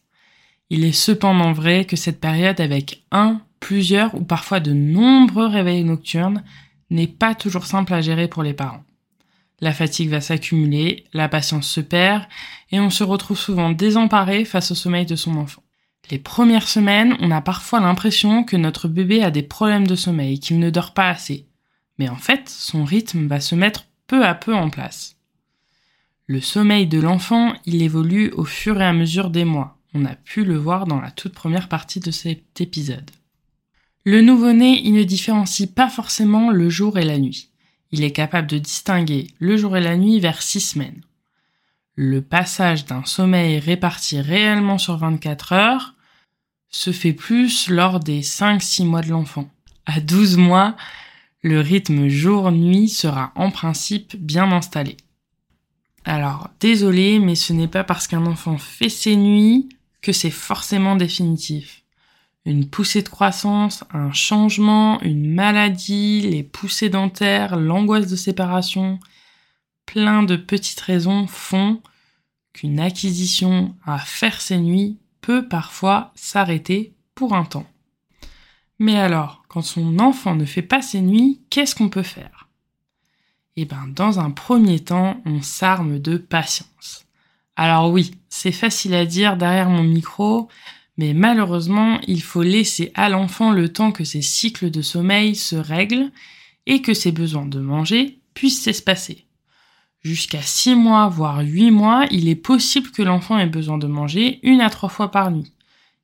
Il 0.70 0.86
est 0.86 0.94
cependant 0.94 1.52
vrai 1.52 1.84
que 1.84 1.98
cette 1.98 2.22
période 2.22 2.62
avec 2.62 3.04
un 3.12 3.42
plusieurs 3.62 4.14
ou 4.16 4.26
parfois 4.26 4.60
de 4.60 4.74
nombreux 4.74 5.48
réveils 5.48 5.86
nocturnes 5.86 6.44
n'est 6.90 7.08
pas 7.08 7.34
toujours 7.34 7.66
simple 7.66 7.94
à 7.94 8.02
gérer 8.02 8.28
pour 8.28 8.44
les 8.44 8.54
parents. 8.54 8.84
La 9.62 9.72
fatigue 9.72 10.10
va 10.10 10.20
s'accumuler, 10.20 11.06
la 11.14 11.30
patience 11.30 11.68
se 11.68 11.80
perd 11.80 12.24
et 12.72 12.82
on 12.82 12.90
se 12.90 13.06
retrouve 13.06 13.38
souvent 13.38 13.70
désemparé 13.70 14.44
face 14.44 14.72
au 14.72 14.76
sommeil 14.76 15.06
de 15.06 15.16
son 15.16 15.38
enfant. 15.38 15.64
Les 16.10 16.18
premières 16.18 16.68
semaines, 16.68 17.16
on 17.22 17.32
a 17.32 17.42
parfois 17.42 17.80
l'impression 17.80 18.44
que 18.44 18.58
notre 18.58 18.88
bébé 18.90 19.24
a 19.24 19.32
des 19.32 19.44
problèmes 19.44 19.88
de 19.88 19.96
sommeil, 19.96 20.40
qu'il 20.40 20.60
ne 20.60 20.72
dort 20.72 20.94
pas 20.94 21.08
assez. 21.08 21.48
Mais 22.00 22.10
en 22.10 22.16
fait, 22.18 22.50
son 22.50 22.84
rythme 22.84 23.28
va 23.28 23.40
se 23.40 23.56
mettre 23.56 23.86
peu 24.08 24.26
à 24.26 24.34
peu 24.34 24.54
en 24.54 24.70
place. 24.70 25.16
Le 26.26 26.42
sommeil 26.42 26.88
de 26.88 27.00
l'enfant, 27.00 27.54
il 27.66 27.84
évolue 27.84 28.32
au 28.32 28.44
fur 28.44 28.82
et 28.82 28.86
à 28.86 28.94
mesure 28.94 29.30
des 29.30 29.46
mois. 29.46 29.78
On 29.94 30.06
a 30.06 30.16
pu 30.16 30.44
le 30.44 30.58
voir 30.58 30.88
dans 30.88 31.00
la 31.00 31.12
toute 31.12 31.34
première 31.34 31.70
partie 31.70 32.00
de 32.00 32.12
cet 32.12 32.60
épisode. 32.60 33.12
Le 34.04 34.22
nouveau-né, 34.22 34.82
il 34.84 34.94
ne 34.94 35.04
différencie 35.04 35.70
pas 35.70 35.90
forcément 35.90 36.50
le 36.50 36.70
jour 36.70 36.98
et 36.98 37.06
la 37.06 37.20
nuit. 37.20 37.50
Il 37.92 38.04
est 38.04 38.12
capable 38.12 38.48
de 38.48 38.58
distinguer 38.58 39.28
le 39.38 39.58
jour 39.58 39.78
et 39.78 39.82
la 39.82 39.96
nuit 39.96 40.20
vers 40.20 40.42
six 40.42 40.62
semaines. 40.62 41.02
Le 41.96 42.22
passage 42.22 42.86
d'un 42.86 43.06
sommeil 43.06 43.60
réparti 43.60 44.20
réellement 44.20 44.80
sur 44.80 44.98
24 44.98 45.54
heures 45.54 45.94
se 46.70 46.92
fait 46.92 47.14
plus 47.14 47.70
lors 47.70 48.00
des 48.00 48.22
5-6 48.22 48.86
mois 48.86 49.02
de 49.02 49.10
l'enfant. 49.10 49.52
À 49.86 50.00
12 50.00 50.38
mois, 50.38 50.76
le 51.44 51.60
rythme 51.60 52.08
jour-nuit 52.08 52.90
sera 52.90 53.32
en 53.36 53.52
principe 53.52 54.16
bien 54.16 54.52
installé. 54.52 54.98
Alors, 56.06 56.50
désolé, 56.60 57.20
mais 57.20 57.36
ce 57.36 57.54
n'est 57.54 57.68
pas 57.68 57.84
parce 57.84 58.08
qu'un 58.08 58.26
enfant 58.26 58.58
fait 58.58 58.90
ses 58.90 59.16
nuits 59.16 59.70
que 60.02 60.12
c'est 60.12 60.32
forcément 60.32 60.96
définitif 60.96 61.82
une 62.46 62.70
poussée 62.70 63.04
de 63.04 63.10
croissance, 63.10 63.84
un 63.92 64.12
changement, 64.12 65.00
une 65.02 65.34
maladie, 65.34 66.22
les 66.22 66.44
poussées 66.44 66.90
dentaires, 66.90 67.56
l'angoisse 67.56 68.08
de 68.08 68.16
séparation, 68.16 69.00
plein 69.86 70.24
de 70.24 70.36
petites 70.36 70.82
raisons 70.82 71.28
font 71.28 71.82
qu'une 72.54 72.80
acquisition 72.80 73.76
à 73.86 74.00
faire 74.00 74.42
ses 74.42 74.58
nuits 74.58 74.98
peut 75.22 75.48
parfois 75.48 76.12
s'arrêter 76.16 76.96
pour 77.14 77.36
un 77.36 77.46
temps. 77.46 77.68
Mais 78.80 78.98
alors, 78.98 79.44
quand 79.48 79.62
son 79.62 80.00
enfant 80.00 80.36
ne 80.36 80.46
fait 80.46 80.64
pas 80.64 80.82
ses 80.82 81.02
nuits, 81.02 81.42
qu'est-ce 81.50 81.76
qu'on 81.76 81.90
peut 81.90 82.04
faire? 82.04 82.50
Eh 83.56 83.66
bien, 83.66 83.86
dans 83.88 84.20
un 84.20 84.32
premier 84.32 84.80
temps, 84.80 85.22
on 85.26 85.42
s'arme 85.42 86.00
de 86.00 86.18
patience. 86.18 87.06
Alors 87.56 87.92
oui, 87.92 88.12
c'est 88.30 88.52
facile 88.52 88.96
à 88.96 89.06
dire 89.06 89.38
derrière 89.38 89.70
mon 89.70 89.84
micro, 89.84 90.48
mais 90.98 91.14
malheureusement, 91.14 92.00
il 92.08 92.22
faut 92.22 92.44
laisser 92.44 92.92
à 92.96 93.10
l'enfant 93.10 93.52
le 93.52 93.70
temps 93.72 93.92
que 93.92 94.04
ses 94.04 94.22
cycles 94.22 94.70
de 94.70 94.82
sommeil 94.82 95.36
se 95.36 95.56
règlent 95.56 96.12
et 96.66 96.82
que 96.82 96.94
ses 96.94 97.12
besoins 97.12 97.46
de 97.46 97.60
manger 97.60 98.20
puissent 98.34 98.62
s'espacer. 98.62 99.26
Jusqu'à 100.02 100.42
6 100.42 100.76
mois, 100.76 101.08
voire 101.08 101.42
8 101.42 101.72
mois, 101.72 102.06
il 102.12 102.28
est 102.28 102.36
possible 102.36 102.90
que 102.90 103.04
l'enfant 103.04 103.38
ait 103.38 103.48
besoin 103.48 103.78
de 103.78 103.88
manger 103.88 104.40
une 104.44 104.62
à 104.62 104.70
trois 104.70 104.90
fois 104.90 105.12
par 105.12 105.32
nuit. 105.32 105.54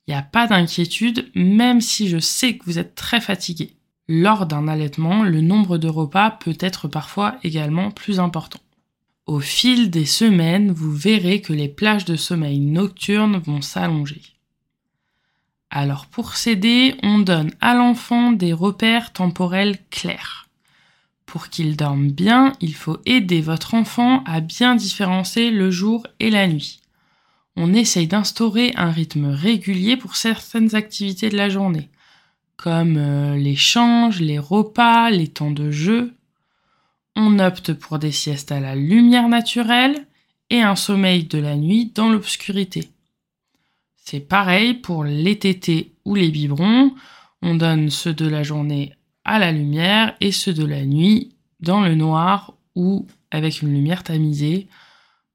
Il 0.06 0.12
n'y 0.12 0.16
a 0.16 0.22
pas 0.22 0.46
d'inquiétude, 0.46 1.30
même 1.34 1.80
si 1.80 2.08
je 2.08 2.18
sais 2.18 2.56
que 2.56 2.64
vous 2.64 2.78
êtes 2.78 2.94
très 2.94 3.20
fatigué. 3.20 3.74
Lors 4.08 4.46
d'un 4.46 4.68
allaitement, 4.68 5.22
le 5.22 5.42
nombre 5.42 5.76
de 5.76 5.88
repas 5.88 6.30
peut 6.30 6.56
être 6.60 6.88
parfois 6.88 7.36
également 7.42 7.90
plus 7.90 8.20
important. 8.20 8.60
Au 9.26 9.40
fil 9.40 9.90
des 9.90 10.06
semaines, 10.06 10.72
vous 10.72 10.92
verrez 10.92 11.42
que 11.42 11.52
les 11.52 11.68
plages 11.68 12.06
de 12.06 12.16
sommeil 12.16 12.60
nocturnes 12.60 13.36
vont 13.36 13.60
s'allonger. 13.60 14.22
Alors 15.70 16.06
pour 16.06 16.36
s'aider, 16.36 16.94
on 17.02 17.18
donne 17.18 17.50
à 17.60 17.74
l'enfant 17.74 18.32
des 18.32 18.52
repères 18.52 19.12
temporels 19.12 19.78
clairs. 19.90 20.48
Pour 21.26 21.48
qu'il 21.48 21.76
dorme 21.76 22.10
bien, 22.10 22.54
il 22.60 22.74
faut 22.74 22.98
aider 23.04 23.42
votre 23.42 23.74
enfant 23.74 24.24
à 24.24 24.40
bien 24.40 24.74
différencier 24.74 25.50
le 25.50 25.70
jour 25.70 26.06
et 26.20 26.30
la 26.30 26.48
nuit. 26.48 26.80
On 27.56 27.74
essaye 27.74 28.06
d'instaurer 28.06 28.72
un 28.76 28.90
rythme 28.90 29.26
régulier 29.26 29.96
pour 29.96 30.16
certaines 30.16 30.74
activités 30.74 31.28
de 31.28 31.36
la 31.36 31.50
journée, 31.50 31.90
comme 32.56 32.96
euh, 32.96 33.36
l'échange, 33.36 34.20
les 34.20 34.38
repas, 34.38 35.10
les 35.10 35.28
temps 35.28 35.50
de 35.50 35.70
jeu, 35.70 36.14
on 37.20 37.40
opte 37.40 37.72
pour 37.72 37.98
des 37.98 38.12
siestes 38.12 38.52
à 38.52 38.60
la 38.60 38.76
lumière 38.76 39.28
naturelle 39.28 40.06
et 40.50 40.62
un 40.62 40.76
sommeil 40.76 41.24
de 41.24 41.38
la 41.38 41.56
nuit 41.56 41.90
dans 41.92 42.08
l'obscurité. 42.08 42.90
C'est 44.10 44.20
pareil 44.20 44.72
pour 44.72 45.04
les 45.04 45.38
tétés 45.38 45.92
ou 46.06 46.14
les 46.14 46.30
biberons, 46.30 46.94
on 47.42 47.56
donne 47.56 47.90
ceux 47.90 48.14
de 48.14 48.26
la 48.26 48.42
journée 48.42 48.94
à 49.26 49.38
la 49.38 49.52
lumière 49.52 50.16
et 50.22 50.32
ceux 50.32 50.54
de 50.54 50.64
la 50.64 50.86
nuit 50.86 51.36
dans 51.60 51.82
le 51.82 51.94
noir 51.94 52.54
ou 52.74 53.06
avec 53.30 53.60
une 53.60 53.70
lumière 53.70 54.02
tamisée 54.02 54.66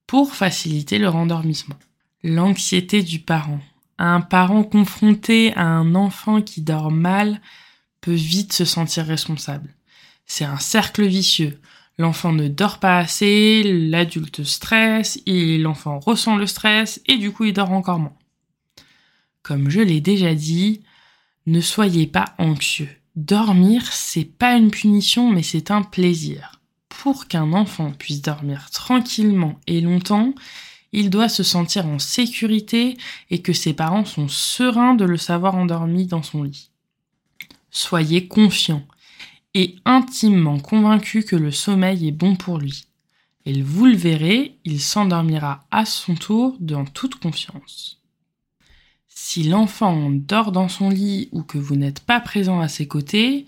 pour 0.08 0.34
faciliter 0.34 0.98
le 0.98 1.08
rendormissement. 1.08 1.76
L'anxiété 2.24 3.04
du 3.04 3.20
parent. 3.20 3.60
Un 4.00 4.22
parent 4.22 4.64
confronté 4.64 5.54
à 5.54 5.68
un 5.68 5.94
enfant 5.94 6.42
qui 6.42 6.62
dort 6.62 6.90
mal 6.90 7.42
peut 8.02 8.12
vite 8.12 8.54
se 8.54 8.66
sentir 8.66 9.06
responsable. 9.06 9.70
C'est 10.26 10.46
un 10.46 10.58
cercle 10.58 11.06
vicieux. 11.06 11.60
L'enfant 12.00 12.32
ne 12.32 12.48
dort 12.48 12.80
pas 12.80 12.98
assez, 12.98 13.62
l'adulte 13.62 14.44
stresse, 14.44 15.22
l'enfant 15.28 16.00
ressent 16.00 16.38
le 16.38 16.48
stress, 16.48 17.04
et 17.06 17.18
du 17.18 17.32
coup 17.32 17.44
il 17.44 17.54
dort 17.54 17.72
encore 17.72 18.00
moins. 18.00 18.16
Comme 19.44 19.70
je 19.70 19.82
l'ai 19.82 20.00
déjà 20.00 20.34
dit, 20.34 20.82
ne 21.46 21.60
soyez 21.60 22.08
pas 22.08 22.34
anxieux. 22.38 22.90
Dormir, 23.18 23.86
c'est 23.92 24.24
pas 24.24 24.56
une 24.56 24.72
punition, 24.72 25.30
mais 25.30 25.44
c'est 25.44 25.70
un 25.70 25.84
plaisir. 25.84 26.62
Pour 26.88 27.28
qu'un 27.28 27.52
enfant 27.52 27.92
puisse 27.92 28.22
dormir 28.22 28.70
tranquillement 28.72 29.60
et 29.68 29.82
longtemps, 29.82 30.34
il 30.94 31.10
doit 31.10 31.28
se 31.28 31.44
sentir 31.44 31.86
en 31.88 32.00
sécurité 32.00 32.98
et 33.30 33.42
que 33.42 33.52
ses 33.52 33.74
parents 33.74 34.06
sont 34.06 34.30
sereins 34.30 34.96
de 34.96 35.04
le 35.04 35.18
savoir 35.18 35.56
endormi 35.56 36.08
dans 36.08 36.24
son 36.24 36.44
lit. 36.44 36.70
Soyez 37.70 38.28
confiant 38.28 38.88
et 39.54 39.76
intimement 39.84 40.60
convaincu 40.60 41.24
que 41.24 41.36
le 41.36 41.52
sommeil 41.52 42.08
est 42.08 42.12
bon 42.12 42.36
pour 42.36 42.60
lui. 42.60 42.86
Et 43.46 43.62
vous 43.62 43.88
le 43.88 43.96
verrez, 43.98 44.58
il 44.64 44.80
s'endormira 44.80 45.66
à 45.70 45.86
son 45.86 46.16
tour 46.16 46.56
dans 46.62 46.86
toute 46.86 47.16
confiance. 47.16 48.03
Si 49.16 49.44
l'enfant 49.44 50.10
dort 50.12 50.52
dans 50.52 50.70
son 50.70 50.90
lit 50.90 51.30
ou 51.32 51.44
que 51.44 51.58
vous 51.58 51.76
n'êtes 51.76 52.00
pas 52.00 52.20
présent 52.20 52.60
à 52.60 52.68
ses 52.68 52.88
côtés, 52.88 53.46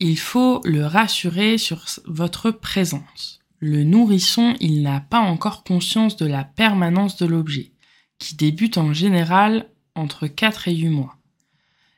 il 0.00 0.18
faut 0.18 0.60
le 0.64 0.84
rassurer 0.84 1.58
sur 1.58 1.84
votre 2.06 2.50
présence. 2.50 3.40
Le 3.58 3.84
nourrisson, 3.84 4.54
il 4.60 4.82
n'a 4.82 5.00
pas 5.00 5.20
encore 5.20 5.64
conscience 5.64 6.16
de 6.16 6.26
la 6.26 6.44
permanence 6.44 7.16
de 7.16 7.26
l'objet, 7.26 7.72
qui 8.18 8.36
débute 8.36 8.78
en 8.78 8.92
général 8.92 9.68
entre 9.94 10.26
4 10.26 10.68
et 10.68 10.74
8 10.74 10.88
mois. 10.88 11.16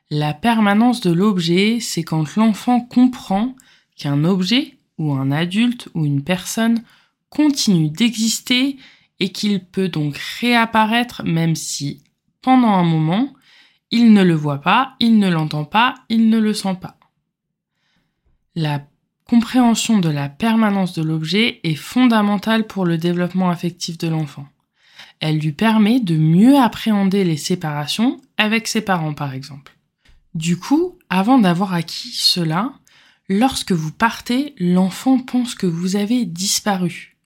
La 0.09 0.33
permanence 0.33 1.01
de 1.01 1.11
l'objet, 1.11 1.79
c'est 1.79 2.03
quand 2.03 2.35
l'enfant 2.35 2.79
comprend 2.79 3.55
qu'un 3.95 4.23
objet 4.23 4.77
ou 4.97 5.13
un 5.13 5.31
adulte 5.31 5.89
ou 5.93 6.05
une 6.05 6.23
personne 6.23 6.83
continue 7.29 7.89
d'exister 7.89 8.77
et 9.19 9.31
qu'il 9.31 9.63
peut 9.63 9.89
donc 9.89 10.17
réapparaître 10.39 11.21
même 11.25 11.55
si, 11.55 12.01
pendant 12.41 12.73
un 12.73 12.83
moment, 12.83 13.33
il 13.91 14.13
ne 14.13 14.23
le 14.23 14.35
voit 14.35 14.61
pas, 14.61 14.95
il 14.99 15.19
ne 15.19 15.29
l'entend 15.29 15.65
pas, 15.65 15.95
il 16.09 16.29
ne 16.29 16.39
le 16.39 16.53
sent 16.53 16.75
pas. 16.79 16.97
La 18.55 18.85
compréhension 19.25 19.99
de 19.99 20.09
la 20.09 20.29
permanence 20.29 20.93
de 20.93 21.03
l'objet 21.03 21.59
est 21.63 21.75
fondamentale 21.75 22.65
pour 22.65 22.85
le 22.85 22.97
développement 22.97 23.49
affectif 23.49 23.97
de 23.97 24.07
l'enfant. 24.07 24.47
Elle 25.19 25.39
lui 25.39 25.51
permet 25.51 25.99
de 25.99 26.15
mieux 26.15 26.57
appréhender 26.57 27.23
les 27.23 27.37
séparations 27.37 28.19
avec 28.37 28.67
ses 28.67 28.81
parents 28.81 29.13
par 29.13 29.33
exemple. 29.33 29.77
Du 30.33 30.57
coup, 30.57 30.97
avant 31.09 31.39
d'avoir 31.39 31.73
acquis 31.73 32.11
cela, 32.13 32.73
lorsque 33.27 33.71
vous 33.71 33.91
partez, 33.91 34.55
l'enfant 34.57 35.19
pense 35.19 35.55
que 35.55 35.67
vous 35.67 35.95
avez 35.95 36.25
disparu. 36.25 37.17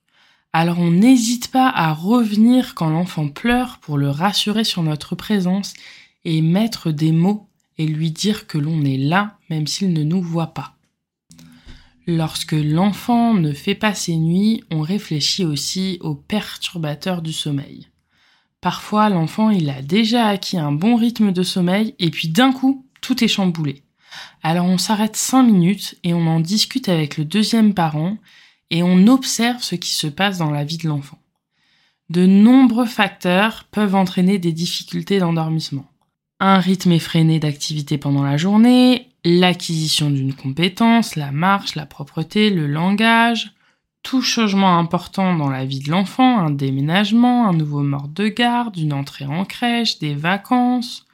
Alors 0.55 0.77
on 0.77 0.91
n'hésite 0.91 1.49
pas 1.49 1.67
à 1.67 1.93
revenir 1.93 2.75
quand 2.75 2.89
l'enfant 2.89 3.27
pleure 3.27 3.79
pour 3.79 3.97
le 3.97 4.09
rassurer 4.09 4.63
sur 4.63 4.83
notre 4.83 5.15
présence 5.15 5.73
et 6.25 6.41
mettre 6.41 6.91
des 6.91 7.11
mots 7.11 7.49
et 7.79 7.87
lui 7.87 8.11
dire 8.11 8.45
que 8.45 8.59
l'on 8.59 8.85
est 8.85 8.97
là 8.97 9.39
même 9.49 9.65
s'il 9.65 9.93
ne 9.93 10.03
nous 10.03 10.21
voit 10.21 10.53
pas. 10.53 10.75
Lorsque 12.05 12.51
l'enfant 12.51 13.33
ne 13.33 13.51
fait 13.53 13.75
pas 13.75 13.95
ses 13.95 14.17
nuits, 14.17 14.63
on 14.69 14.81
réfléchit 14.81 15.45
aussi 15.45 15.97
aux 16.01 16.15
perturbateurs 16.15 17.21
du 17.21 17.31
sommeil. 17.31 17.87
Parfois, 18.61 19.09
l'enfant, 19.09 19.49
il 19.49 19.69
a 19.69 19.81
déjà 19.81 20.27
acquis 20.27 20.57
un 20.57 20.71
bon 20.71 20.97
rythme 20.97 21.31
de 21.31 21.43
sommeil 21.43 21.95
et 21.99 22.11
puis 22.11 22.27
d'un 22.27 22.51
coup, 22.51 22.85
tout 23.01 23.23
est 23.23 23.27
chamboulé. 23.27 23.83
Alors 24.43 24.65
on 24.65 24.77
s'arrête 24.77 25.15
cinq 25.15 25.43
minutes 25.43 25.95
et 26.03 26.13
on 26.13 26.27
en 26.27 26.39
discute 26.39 26.89
avec 26.89 27.17
le 27.17 27.25
deuxième 27.25 27.73
parent 27.73 28.17
et 28.73 28.81
on 28.81 29.05
observe 29.05 29.61
ce 29.61 29.75
qui 29.75 29.91
se 29.91 30.07
passe 30.07 30.39
dans 30.39 30.49
la 30.49 30.63
vie 30.63 30.79
de 30.79 30.87
l'enfant. 30.87 31.19
De 32.09 32.25
nombreux 32.25 32.87
facteurs 32.87 33.65
peuvent 33.65 33.93
entraîner 33.93 34.39
des 34.39 34.51
difficultés 34.51 35.19
d'endormissement. 35.19 35.85
Un 36.39 36.57
rythme 36.57 36.91
effréné 36.91 37.37
d'activité 37.37 37.99
pendant 37.99 38.23
la 38.23 38.35
journée, 38.35 39.09
l'acquisition 39.23 40.09
d'une 40.09 40.33
compétence, 40.33 41.15
la 41.15 41.31
marche, 41.31 41.75
la 41.75 41.85
propreté, 41.85 42.49
le 42.49 42.65
langage, 42.65 43.53
tout 44.01 44.23
changement 44.23 44.79
important 44.79 45.35
dans 45.35 45.51
la 45.51 45.65
vie 45.65 45.79
de 45.79 45.91
l'enfant, 45.91 46.39
un 46.39 46.49
déménagement, 46.49 47.47
un 47.47 47.53
nouveau 47.53 47.83
mort 47.83 48.07
de 48.07 48.27
garde, 48.27 48.75
une 48.75 48.93
entrée 48.93 49.25
en 49.25 49.45
crèche, 49.45 49.99
des 49.99 50.15
vacances, 50.15 51.05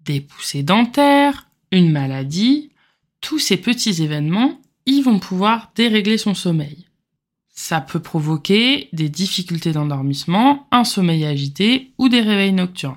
des 0.00 0.20
poussées 0.20 0.64
dentaires, 0.64 1.46
une 1.70 1.92
maladie, 1.92 2.72
tous 3.20 3.38
ces 3.38 3.56
petits 3.56 4.02
événements, 4.02 4.58
ils 4.86 5.02
vont 5.02 5.18
pouvoir 5.18 5.72
dérégler 5.74 6.18
son 6.18 6.34
sommeil. 6.34 6.86
Ça 7.48 7.80
peut 7.80 8.00
provoquer 8.00 8.88
des 8.92 9.08
difficultés 9.08 9.72
d'endormissement, 9.72 10.66
un 10.70 10.84
sommeil 10.84 11.24
agité 11.24 11.92
ou 11.98 12.08
des 12.08 12.20
réveils 12.20 12.52
nocturnes. 12.52 12.96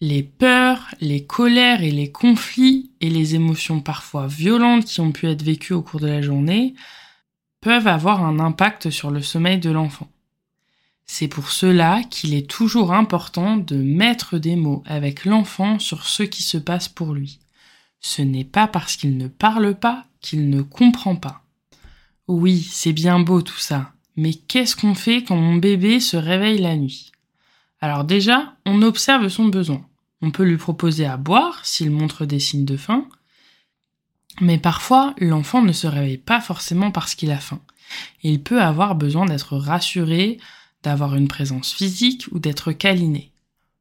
Les 0.00 0.22
peurs, 0.22 0.94
les 1.00 1.24
colères 1.24 1.82
et 1.82 1.90
les 1.90 2.10
conflits 2.10 2.90
et 3.00 3.08
les 3.08 3.34
émotions 3.34 3.80
parfois 3.80 4.26
violentes 4.26 4.84
qui 4.84 5.00
ont 5.00 5.12
pu 5.12 5.28
être 5.28 5.42
vécues 5.42 5.74
au 5.74 5.82
cours 5.82 6.00
de 6.00 6.08
la 6.08 6.20
journée 6.20 6.74
peuvent 7.60 7.86
avoir 7.86 8.24
un 8.24 8.40
impact 8.40 8.90
sur 8.90 9.10
le 9.10 9.22
sommeil 9.22 9.58
de 9.58 9.70
l'enfant. 9.70 10.08
C'est 11.06 11.28
pour 11.28 11.50
cela 11.50 12.02
qu'il 12.04 12.34
est 12.34 12.48
toujours 12.48 12.92
important 12.92 13.56
de 13.56 13.76
mettre 13.76 14.38
des 14.38 14.56
mots 14.56 14.82
avec 14.86 15.24
l'enfant 15.24 15.78
sur 15.78 16.06
ce 16.06 16.22
qui 16.22 16.42
se 16.42 16.58
passe 16.58 16.88
pour 16.88 17.12
lui. 17.12 17.38
Ce 18.00 18.22
n'est 18.22 18.44
pas 18.44 18.66
parce 18.66 18.96
qu'il 18.96 19.16
ne 19.16 19.28
parle 19.28 19.74
pas 19.74 20.06
qu'il 20.22 20.48
ne 20.48 20.62
comprend 20.62 21.16
pas. 21.16 21.42
Oui, 22.28 22.62
c'est 22.62 22.92
bien 22.92 23.20
beau 23.20 23.42
tout 23.42 23.58
ça, 23.58 23.92
mais 24.16 24.32
qu'est-ce 24.32 24.76
qu'on 24.76 24.94
fait 24.94 25.24
quand 25.24 25.36
mon 25.36 25.56
bébé 25.56 26.00
se 26.00 26.16
réveille 26.16 26.58
la 26.58 26.76
nuit? 26.76 27.12
Alors 27.80 28.04
déjà, 28.04 28.54
on 28.64 28.80
observe 28.82 29.28
son 29.28 29.46
besoin. 29.46 29.84
On 30.22 30.30
peut 30.30 30.44
lui 30.44 30.56
proposer 30.56 31.04
à 31.04 31.16
boire 31.16 31.66
s'il 31.66 31.90
montre 31.90 32.24
des 32.24 32.38
signes 32.38 32.64
de 32.64 32.76
faim, 32.76 33.06
mais 34.40 34.58
parfois 34.58 35.14
l'enfant 35.18 35.62
ne 35.62 35.72
se 35.72 35.86
réveille 35.88 36.18
pas 36.18 36.40
forcément 36.40 36.92
parce 36.92 37.14
qu'il 37.14 37.32
a 37.32 37.38
faim. 37.38 37.60
Il 38.22 38.42
peut 38.42 38.62
avoir 38.62 38.94
besoin 38.94 39.26
d'être 39.26 39.56
rassuré, 39.56 40.38
d'avoir 40.82 41.16
une 41.16 41.28
présence 41.28 41.72
physique 41.72 42.26
ou 42.30 42.38
d'être 42.38 42.72
câliné. 42.72 43.32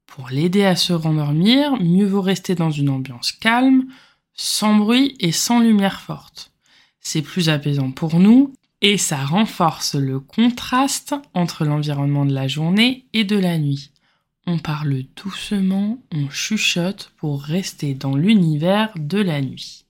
Pour 0.07 0.29
l'aider 0.29 0.65
à 0.65 0.75
se 0.75 0.93
rendormir, 0.93 1.81
mieux 1.81 2.05
vaut 2.05 2.21
rester 2.21 2.55
dans 2.55 2.71
une 2.71 2.89
ambiance 2.89 3.31
calme, 3.31 3.85
sans 4.33 4.75
bruit 4.75 5.15
et 5.19 5.31
sans 5.31 5.59
lumière 5.59 6.01
forte. 6.01 6.51
C'est 6.99 7.21
plus 7.21 7.49
apaisant 7.49 7.91
pour 7.91 8.19
nous 8.19 8.53
et 8.81 8.97
ça 8.97 9.23
renforce 9.23 9.95
le 9.95 10.19
contraste 10.19 11.15
entre 11.33 11.65
l'environnement 11.65 12.25
de 12.25 12.33
la 12.33 12.47
journée 12.47 13.05
et 13.13 13.23
de 13.23 13.37
la 13.37 13.57
nuit. 13.57 13.91
On 14.47 14.57
parle 14.57 15.03
doucement, 15.15 15.99
on 16.11 16.29
chuchote 16.29 17.13
pour 17.17 17.43
rester 17.43 17.93
dans 17.93 18.15
l'univers 18.15 18.91
de 18.95 19.19
la 19.19 19.41
nuit. 19.41 19.85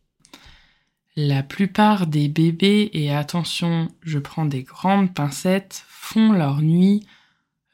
La 1.15 1.43
plupart 1.43 2.07
des 2.07 2.27
bébés, 2.27 2.89
et 2.93 3.13
attention, 3.13 3.89
je 4.01 4.19
prends 4.19 4.45
des 4.45 4.63
grandes 4.63 5.13
pincettes, 5.13 5.85
font 5.87 6.31
leur 6.31 6.61
nuit 6.61 7.05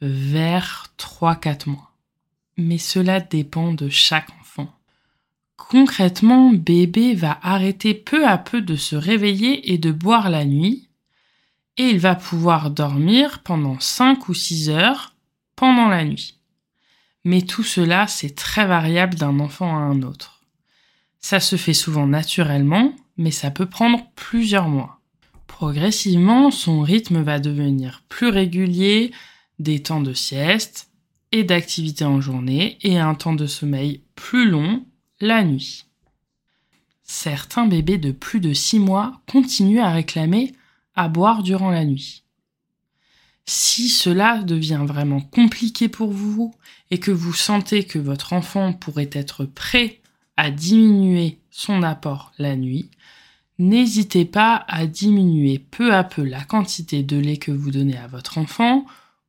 vers 0.01 0.87
3-4 0.97 1.69
mois. 1.69 1.91
Mais 2.57 2.77
cela 2.77 3.19
dépend 3.19 3.73
de 3.73 3.89
chaque. 3.89 4.36
Concrètement, 5.57 6.51
bébé 6.51 7.13
va 7.13 7.39
arrêter 7.41 7.93
peu 7.93 8.25
à 8.25 8.37
peu 8.37 8.61
de 8.61 8.75
se 8.75 8.95
réveiller 8.95 9.73
et 9.73 9.77
de 9.77 9.91
boire 9.91 10.29
la 10.29 10.45
nuit, 10.45 10.87
et 11.75 11.89
il 11.89 11.99
va 11.99 12.15
pouvoir 12.15 12.71
dormir 12.71 13.43
pendant 13.43 13.79
5 13.79 14.29
ou 14.29 14.33
6 14.33 14.69
heures 14.69 15.15
pendant 15.55 15.89
la 15.89 16.05
nuit. 16.05 16.35
Mais 17.25 17.41
tout 17.41 17.63
cela, 17.63 18.07
c'est 18.07 18.35
très 18.35 18.65
variable 18.65 19.15
d'un 19.15 19.39
enfant 19.39 19.75
à 19.75 19.81
un 19.81 20.01
autre. 20.03 20.45
Ça 21.19 21.39
se 21.41 21.57
fait 21.57 21.73
souvent 21.73 22.07
naturellement, 22.07 22.95
mais 23.17 23.31
ça 23.31 23.51
peut 23.51 23.65
prendre 23.65 24.05
plusieurs 24.15 24.69
mois. 24.69 25.01
Progressivement, 25.47 26.51
son 26.51 26.81
rythme 26.81 27.21
va 27.23 27.39
devenir 27.39 28.03
plus 28.07 28.29
régulier, 28.29 29.11
des 29.59 29.81
temps 29.81 30.01
de 30.01 30.13
sieste 30.13 30.89
et 31.31 31.43
d'activité 31.43 32.05
en 32.05 32.21
journée 32.21 32.77
et 32.81 32.99
un 32.99 33.15
temps 33.15 33.33
de 33.33 33.47
sommeil 33.47 34.03
plus 34.15 34.49
long 34.49 34.85
la 35.19 35.43
nuit. 35.43 35.85
Certains 37.03 37.65
bébés 37.65 37.97
de 37.97 38.11
plus 38.11 38.39
de 38.39 38.53
6 38.53 38.79
mois 38.79 39.21
continuent 39.31 39.81
à 39.81 39.91
réclamer 39.91 40.53
à 40.95 41.07
boire 41.07 41.43
durant 41.43 41.71
la 41.71 41.85
nuit. 41.85 42.23
Si 43.45 43.87
cela 43.87 44.43
devient 44.43 44.83
vraiment 44.85 45.21
compliqué 45.21 45.87
pour 45.87 46.11
vous 46.11 46.53
et 46.91 46.99
que 46.99 47.11
vous 47.11 47.33
sentez 47.33 47.85
que 47.85 47.97
votre 47.97 48.33
enfant 48.33 48.73
pourrait 48.73 49.09
être 49.13 49.45
prêt 49.45 50.01
à 50.35 50.51
diminuer 50.51 51.39
son 51.49 51.81
apport 51.81 52.33
la 52.37 52.55
nuit, 52.55 52.89
n'hésitez 53.57 54.25
pas 54.25 54.65
à 54.67 54.85
diminuer 54.85 55.59
peu 55.59 55.93
à 55.93 56.03
peu 56.03 56.23
la 56.23 56.43
quantité 56.43 57.03
de 57.03 57.17
lait 57.17 57.37
que 57.37 57.51
vous 57.51 57.71
donnez 57.71 57.97
à 57.97 58.07
votre 58.07 58.37
enfant 58.37 58.85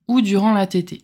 ou 0.09 0.21
durant 0.21 0.53
la 0.53 0.67
tétée. 0.67 1.03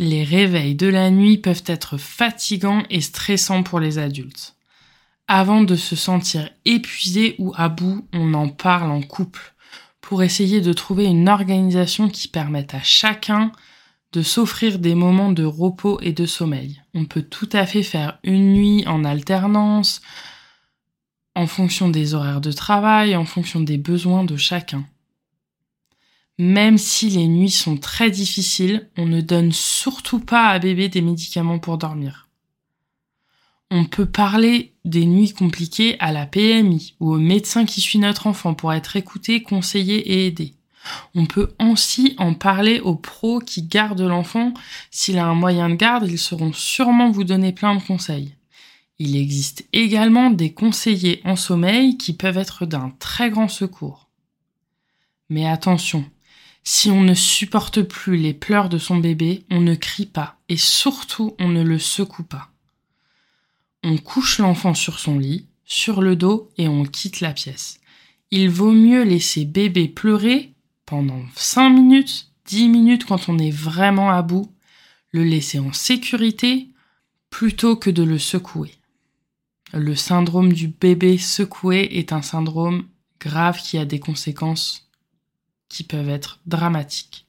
Les 0.00 0.22
réveils 0.22 0.76
de 0.76 0.86
la 0.86 1.10
nuit 1.10 1.38
peuvent 1.38 1.64
être 1.66 1.96
fatigants 1.96 2.84
et 2.88 3.00
stressants 3.00 3.64
pour 3.64 3.80
les 3.80 3.98
adultes. 3.98 4.54
Avant 5.26 5.62
de 5.62 5.74
se 5.74 5.96
sentir 5.96 6.48
épuisé 6.64 7.34
ou 7.38 7.52
à 7.56 7.68
bout, 7.68 8.06
on 8.12 8.32
en 8.34 8.48
parle 8.48 8.92
en 8.92 9.02
couple 9.02 9.54
pour 10.00 10.22
essayer 10.22 10.60
de 10.60 10.72
trouver 10.72 11.04
une 11.04 11.28
organisation 11.28 12.08
qui 12.08 12.28
permette 12.28 12.74
à 12.74 12.82
chacun 12.82 13.52
de 14.12 14.22
s'offrir 14.22 14.78
des 14.78 14.94
moments 14.94 15.32
de 15.32 15.44
repos 15.44 15.98
et 16.00 16.12
de 16.12 16.26
sommeil. 16.26 16.80
On 16.94 17.04
peut 17.04 17.22
tout 17.22 17.48
à 17.52 17.66
fait 17.66 17.82
faire 17.82 18.18
une 18.22 18.52
nuit 18.52 18.84
en 18.86 19.04
alternance, 19.04 20.00
en 21.34 21.46
fonction 21.46 21.90
des 21.90 22.14
horaires 22.14 22.40
de 22.40 22.52
travail, 22.52 23.16
en 23.16 23.24
fonction 23.24 23.60
des 23.60 23.78
besoins 23.78 24.24
de 24.24 24.36
chacun. 24.36 24.86
Même 26.38 26.78
si 26.78 27.10
les 27.10 27.26
nuits 27.26 27.50
sont 27.50 27.76
très 27.76 28.10
difficiles, 28.10 28.88
on 28.96 29.06
ne 29.06 29.20
donne 29.20 29.52
surtout 29.52 30.20
pas 30.20 30.48
à 30.48 30.58
bébé 30.60 30.88
des 30.88 31.02
médicaments 31.02 31.58
pour 31.58 31.78
dormir. 31.78 32.28
On 33.70 33.84
peut 33.84 34.06
parler 34.06 34.72
des 34.84 35.04
nuits 35.04 35.32
compliquées 35.32 35.98
à 35.98 36.12
la 36.12 36.26
PMI 36.26 36.94
ou 37.00 37.12
au 37.12 37.18
médecin 37.18 37.66
qui 37.66 37.80
suit 37.80 37.98
notre 37.98 38.26
enfant 38.26 38.54
pour 38.54 38.72
être 38.72 38.96
écouté, 38.96 39.42
conseillé 39.42 39.96
et 39.96 40.26
aidé. 40.26 40.54
On 41.14 41.26
peut 41.26 41.52
aussi 41.60 42.14
en 42.18 42.34
parler 42.34 42.80
aux 42.80 42.94
pros 42.94 43.40
qui 43.40 43.62
gardent 43.62 44.00
l'enfant. 44.00 44.54
S'il 44.90 45.18
a 45.18 45.26
un 45.26 45.34
moyen 45.34 45.68
de 45.68 45.74
garde, 45.74 46.08
ils 46.08 46.18
sauront 46.18 46.52
sûrement 46.52 47.10
vous 47.10 47.24
donner 47.24 47.52
plein 47.52 47.74
de 47.74 47.82
conseils. 47.82 48.34
Il 48.98 49.16
existe 49.16 49.66
également 49.72 50.30
des 50.30 50.52
conseillers 50.52 51.20
en 51.24 51.36
sommeil 51.36 51.98
qui 51.98 52.14
peuvent 52.14 52.38
être 52.38 52.64
d'un 52.64 52.92
très 52.98 53.28
grand 53.28 53.48
secours. 53.48 54.08
Mais 55.28 55.46
attention, 55.46 56.04
si 56.70 56.90
on 56.90 57.00
ne 57.00 57.14
supporte 57.14 57.80
plus 57.80 58.18
les 58.18 58.34
pleurs 58.34 58.68
de 58.68 58.76
son 58.76 58.98
bébé, 58.98 59.46
on 59.48 59.62
ne 59.62 59.74
crie 59.74 60.04
pas 60.04 60.36
et 60.50 60.58
surtout 60.58 61.34
on 61.38 61.48
ne 61.48 61.62
le 61.62 61.78
secoue 61.78 62.24
pas. 62.24 62.50
On 63.82 63.96
couche 63.96 64.38
l'enfant 64.38 64.74
sur 64.74 64.98
son 64.98 65.18
lit, 65.18 65.46
sur 65.64 66.02
le 66.02 66.14
dos 66.14 66.50
et 66.58 66.68
on 66.68 66.84
quitte 66.84 67.22
la 67.22 67.32
pièce. 67.32 67.80
Il 68.30 68.50
vaut 68.50 68.72
mieux 68.72 69.02
laisser 69.02 69.46
bébé 69.46 69.88
pleurer 69.88 70.52
pendant 70.84 71.22
5 71.36 71.70
minutes, 71.70 72.32
10 72.44 72.68
minutes 72.68 73.06
quand 73.06 73.30
on 73.30 73.38
est 73.38 73.50
vraiment 73.50 74.10
à 74.10 74.20
bout, 74.20 74.52
le 75.10 75.24
laisser 75.24 75.58
en 75.58 75.72
sécurité 75.72 76.68
plutôt 77.30 77.76
que 77.76 77.88
de 77.88 78.02
le 78.02 78.18
secouer. 78.18 78.74
Le 79.72 79.94
syndrome 79.94 80.52
du 80.52 80.68
bébé 80.68 81.16
secoué 81.16 81.88
est 81.92 82.12
un 82.12 82.20
syndrome 82.20 82.84
grave 83.20 83.58
qui 83.58 83.78
a 83.78 83.86
des 83.86 84.00
conséquences 84.00 84.87
qui 85.68 85.84
peuvent 85.84 86.08
être 86.08 86.40
dramatiques. 86.46 87.26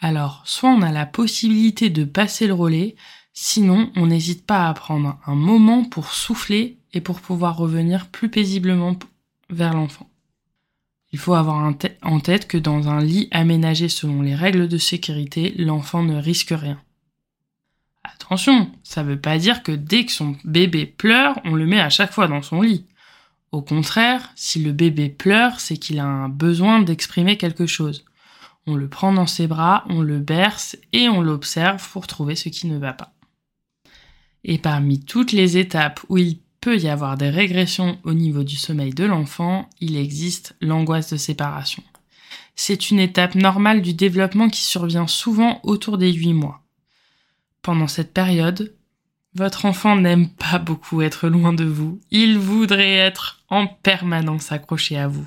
Alors, 0.00 0.42
soit 0.44 0.70
on 0.70 0.82
a 0.82 0.92
la 0.92 1.06
possibilité 1.06 1.90
de 1.90 2.04
passer 2.04 2.46
le 2.46 2.54
relais, 2.54 2.94
sinon 3.32 3.90
on 3.96 4.06
n'hésite 4.06 4.46
pas 4.46 4.68
à 4.68 4.74
prendre 4.74 5.18
un 5.26 5.34
moment 5.34 5.84
pour 5.84 6.12
souffler 6.12 6.78
et 6.92 7.00
pour 7.00 7.20
pouvoir 7.20 7.56
revenir 7.56 8.08
plus 8.08 8.28
paisiblement 8.28 8.96
vers 9.50 9.74
l'enfant. 9.74 10.08
Il 11.12 11.18
faut 11.18 11.34
avoir 11.34 11.56
en 12.02 12.20
tête 12.20 12.46
que 12.48 12.58
dans 12.58 12.88
un 12.88 13.02
lit 13.02 13.28
aménagé 13.30 13.88
selon 13.88 14.20
les 14.20 14.34
règles 14.34 14.68
de 14.68 14.78
sécurité, 14.78 15.54
l'enfant 15.56 16.02
ne 16.02 16.16
risque 16.16 16.54
rien. 16.56 16.80
Attention, 18.04 18.70
ça 18.82 19.02
ne 19.02 19.10
veut 19.10 19.20
pas 19.20 19.38
dire 19.38 19.62
que 19.62 19.72
dès 19.72 20.04
que 20.04 20.12
son 20.12 20.36
bébé 20.44 20.86
pleure, 20.86 21.40
on 21.44 21.54
le 21.54 21.66
met 21.66 21.80
à 21.80 21.88
chaque 21.88 22.12
fois 22.12 22.28
dans 22.28 22.42
son 22.42 22.60
lit. 22.60 22.84
Au 23.50 23.62
contraire, 23.62 24.30
si 24.36 24.62
le 24.62 24.72
bébé 24.72 25.08
pleure, 25.08 25.60
c'est 25.60 25.78
qu'il 25.78 26.00
a 26.00 26.04
un 26.04 26.28
besoin 26.28 26.80
d'exprimer 26.80 27.38
quelque 27.38 27.66
chose. 27.66 28.04
On 28.66 28.74
le 28.74 28.88
prend 28.88 29.12
dans 29.12 29.26
ses 29.26 29.46
bras, 29.46 29.84
on 29.88 30.02
le 30.02 30.18
berce 30.18 30.76
et 30.92 31.08
on 31.08 31.22
l'observe 31.22 31.86
pour 31.90 32.06
trouver 32.06 32.36
ce 32.36 32.50
qui 32.50 32.66
ne 32.66 32.78
va 32.78 32.92
pas. 32.92 33.14
Et 34.44 34.58
parmi 34.58 35.00
toutes 35.00 35.32
les 35.32 35.56
étapes 35.56 36.00
où 36.10 36.18
il 36.18 36.38
peut 36.60 36.76
y 36.76 36.88
avoir 36.88 37.16
des 37.16 37.30
régressions 37.30 37.98
au 38.04 38.12
niveau 38.12 38.44
du 38.44 38.56
sommeil 38.56 38.92
de 38.92 39.04
l'enfant, 39.04 39.70
il 39.80 39.96
existe 39.96 40.54
l'angoisse 40.60 41.10
de 41.10 41.16
séparation. 41.16 41.82
C'est 42.56 42.90
une 42.90 43.00
étape 43.00 43.34
normale 43.34 43.80
du 43.80 43.94
développement 43.94 44.50
qui 44.50 44.62
survient 44.62 45.06
souvent 45.06 45.60
autour 45.62 45.96
des 45.96 46.12
8 46.12 46.34
mois. 46.34 46.62
Pendant 47.62 47.86
cette 47.86 48.12
période, 48.12 48.74
votre 49.34 49.64
enfant 49.64 49.96
n'aime 49.96 50.28
pas 50.28 50.58
beaucoup 50.58 51.00
être 51.00 51.28
loin 51.28 51.52
de 51.52 51.64
vous, 51.64 52.00
il 52.10 52.38
voudrait 52.38 52.96
être 52.96 53.37
en 53.48 53.66
permanence 53.66 54.52
accroché 54.52 54.98
à 54.98 55.08
vous. 55.08 55.26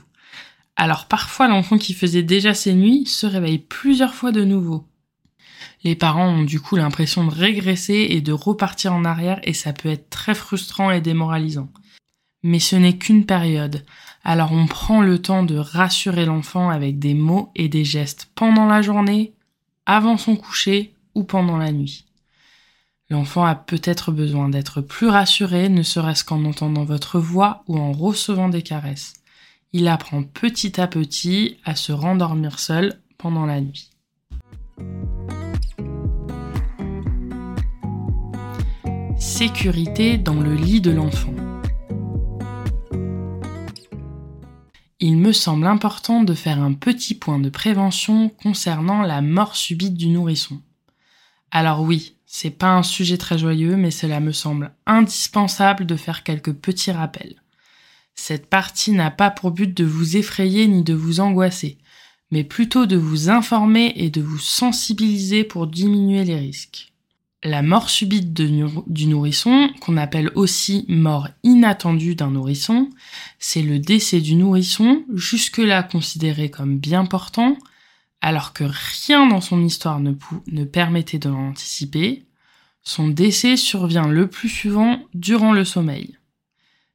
Alors 0.75 1.05
parfois 1.05 1.47
l'enfant 1.47 1.77
qui 1.77 1.93
faisait 1.93 2.23
déjà 2.23 2.53
ses 2.53 2.73
nuits 2.73 3.05
se 3.05 3.25
réveille 3.25 3.59
plusieurs 3.59 4.13
fois 4.13 4.31
de 4.31 4.43
nouveau 4.43 4.87
les 5.83 5.95
parents 5.95 6.27
ont 6.27 6.43
du 6.43 6.59
coup 6.59 6.75
l'impression 6.75 7.25
de 7.25 7.31
régresser 7.31 8.07
et 8.09 8.21
de 8.21 8.31
repartir 8.31 8.93
en 8.93 9.05
arrière 9.05 9.39
et 9.43 9.53
ça 9.53 9.73
peut 9.73 9.89
être 9.89 10.09
très 10.09 10.35
frustrant 10.35 10.91
et 10.91 11.01
démoralisant. 11.01 11.69
Mais 12.43 12.59
ce 12.59 12.75
n'est 12.75 12.97
qu'une 12.97 13.25
période, 13.25 13.83
alors 14.23 14.51
on 14.51 14.67
prend 14.67 15.01
le 15.01 15.19
temps 15.19 15.43
de 15.43 15.57
rassurer 15.57 16.25
l'enfant 16.25 16.69
avec 16.69 16.99
des 16.99 17.13
mots 17.13 17.51
et 17.55 17.67
des 17.67 17.85
gestes 17.85 18.29
pendant 18.35 18.65
la 18.65 18.81
journée, 18.81 19.33
avant 19.85 20.17
son 20.17 20.35
coucher 20.35 20.93
ou 21.15 21.23
pendant 21.23 21.57
la 21.57 21.71
nuit. 21.71 22.05
L'enfant 23.11 23.43
a 23.43 23.55
peut-être 23.55 24.13
besoin 24.13 24.47
d'être 24.47 24.79
plus 24.79 25.09
rassuré, 25.09 25.67
ne 25.67 25.83
serait-ce 25.83 26.23
qu'en 26.23 26.45
entendant 26.45 26.85
votre 26.85 27.19
voix 27.19 27.61
ou 27.67 27.77
en 27.77 27.91
recevant 27.91 28.47
des 28.47 28.61
caresses. 28.61 29.15
Il 29.73 29.89
apprend 29.89 30.23
petit 30.23 30.79
à 30.79 30.87
petit 30.87 31.57
à 31.65 31.75
se 31.75 31.91
rendormir 31.91 32.57
seul 32.57 33.01
pendant 33.17 33.45
la 33.45 33.59
nuit. 33.59 33.89
sécurité 39.17 40.17
dans 40.17 40.39
le 40.39 40.55
lit 40.55 40.81
de 40.81 40.91
l'enfant. 40.91 41.33
Il 44.99 45.17
me 45.17 45.31
semble 45.31 45.67
important 45.67 46.23
de 46.23 46.33
faire 46.33 46.61
un 46.61 46.73
petit 46.73 47.15
point 47.15 47.39
de 47.39 47.49
prévention 47.49 48.29
concernant 48.29 49.01
la 49.01 49.21
mort 49.21 49.55
subite 49.55 49.95
du 49.95 50.07
nourrisson. 50.07 50.61
Alors 51.51 51.81
oui, 51.81 52.15
c'est 52.33 52.49
pas 52.49 52.77
un 52.77 52.81
sujet 52.81 53.17
très 53.17 53.37
joyeux, 53.37 53.75
mais 53.75 53.91
cela 53.91 54.21
me 54.21 54.31
semble 54.31 54.71
indispensable 54.85 55.85
de 55.85 55.97
faire 55.97 56.23
quelques 56.23 56.53
petits 56.53 56.93
rappels. 56.93 57.35
Cette 58.15 58.45
partie 58.45 58.93
n'a 58.93 59.11
pas 59.11 59.29
pour 59.29 59.51
but 59.51 59.75
de 59.75 59.83
vous 59.83 60.15
effrayer 60.15 60.65
ni 60.65 60.81
de 60.81 60.93
vous 60.93 61.19
angoisser, 61.19 61.77
mais 62.31 62.45
plutôt 62.45 62.85
de 62.85 62.95
vous 62.95 63.29
informer 63.29 63.91
et 63.97 64.09
de 64.09 64.21
vous 64.21 64.39
sensibiliser 64.39 65.43
pour 65.43 65.67
diminuer 65.67 66.23
les 66.23 66.37
risques. 66.37 66.93
La 67.43 67.61
mort 67.61 67.89
subite 67.89 68.33
du 68.33 69.07
nourrisson, 69.07 69.69
qu'on 69.81 69.97
appelle 69.97 70.31
aussi 70.33 70.85
mort 70.87 71.27
inattendue 71.43 72.15
d'un 72.15 72.31
nourrisson, 72.31 72.89
c'est 73.39 73.61
le 73.61 73.77
décès 73.77 74.21
du 74.21 74.35
nourrisson, 74.35 75.03
jusque-là 75.13 75.83
considéré 75.83 76.49
comme 76.49 76.77
bien 76.77 77.03
portant, 77.05 77.57
alors 78.21 78.53
que 78.53 78.63
rien 78.63 79.27
dans 79.27 79.41
son 79.41 79.63
histoire 79.63 79.99
ne, 79.99 80.63
permettait 80.63 81.19
de 81.19 81.29
l'anticiper. 81.29 82.23
Son 82.83 83.07
décès 83.07 83.57
survient 83.57 84.07
le 84.07 84.27
plus 84.27 84.49
souvent 84.49 84.99
durant 85.13 85.53
le 85.53 85.65
sommeil. 85.65 86.17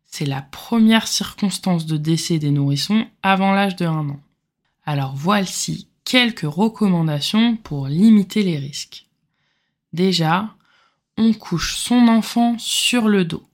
C'est 0.05 0.25
la 0.25 0.41
première 0.41 1.09
circonstance 1.09 1.85
de 1.87 1.97
décès 1.97 2.39
des 2.39 2.51
nourrissons 2.51 3.07
avant 3.23 3.53
l'âge 3.53 3.77
de 3.77 3.85
1 3.85 4.09
an. 4.09 4.21
Alors 4.85 5.15
voici 5.15 5.89
quelques 6.05 6.41
recommandations 6.43 7.57
pour 7.57 7.89
limiter 7.89 8.43
les 8.43 8.59
risques. 8.59 9.07
Déjà, 9.93 10.55
on 11.19 11.33
couche 11.33 11.77
son 11.77 12.09
enfant 12.09 12.57
sur 12.59 13.09
le 13.09 13.25
dos, 13.25 13.45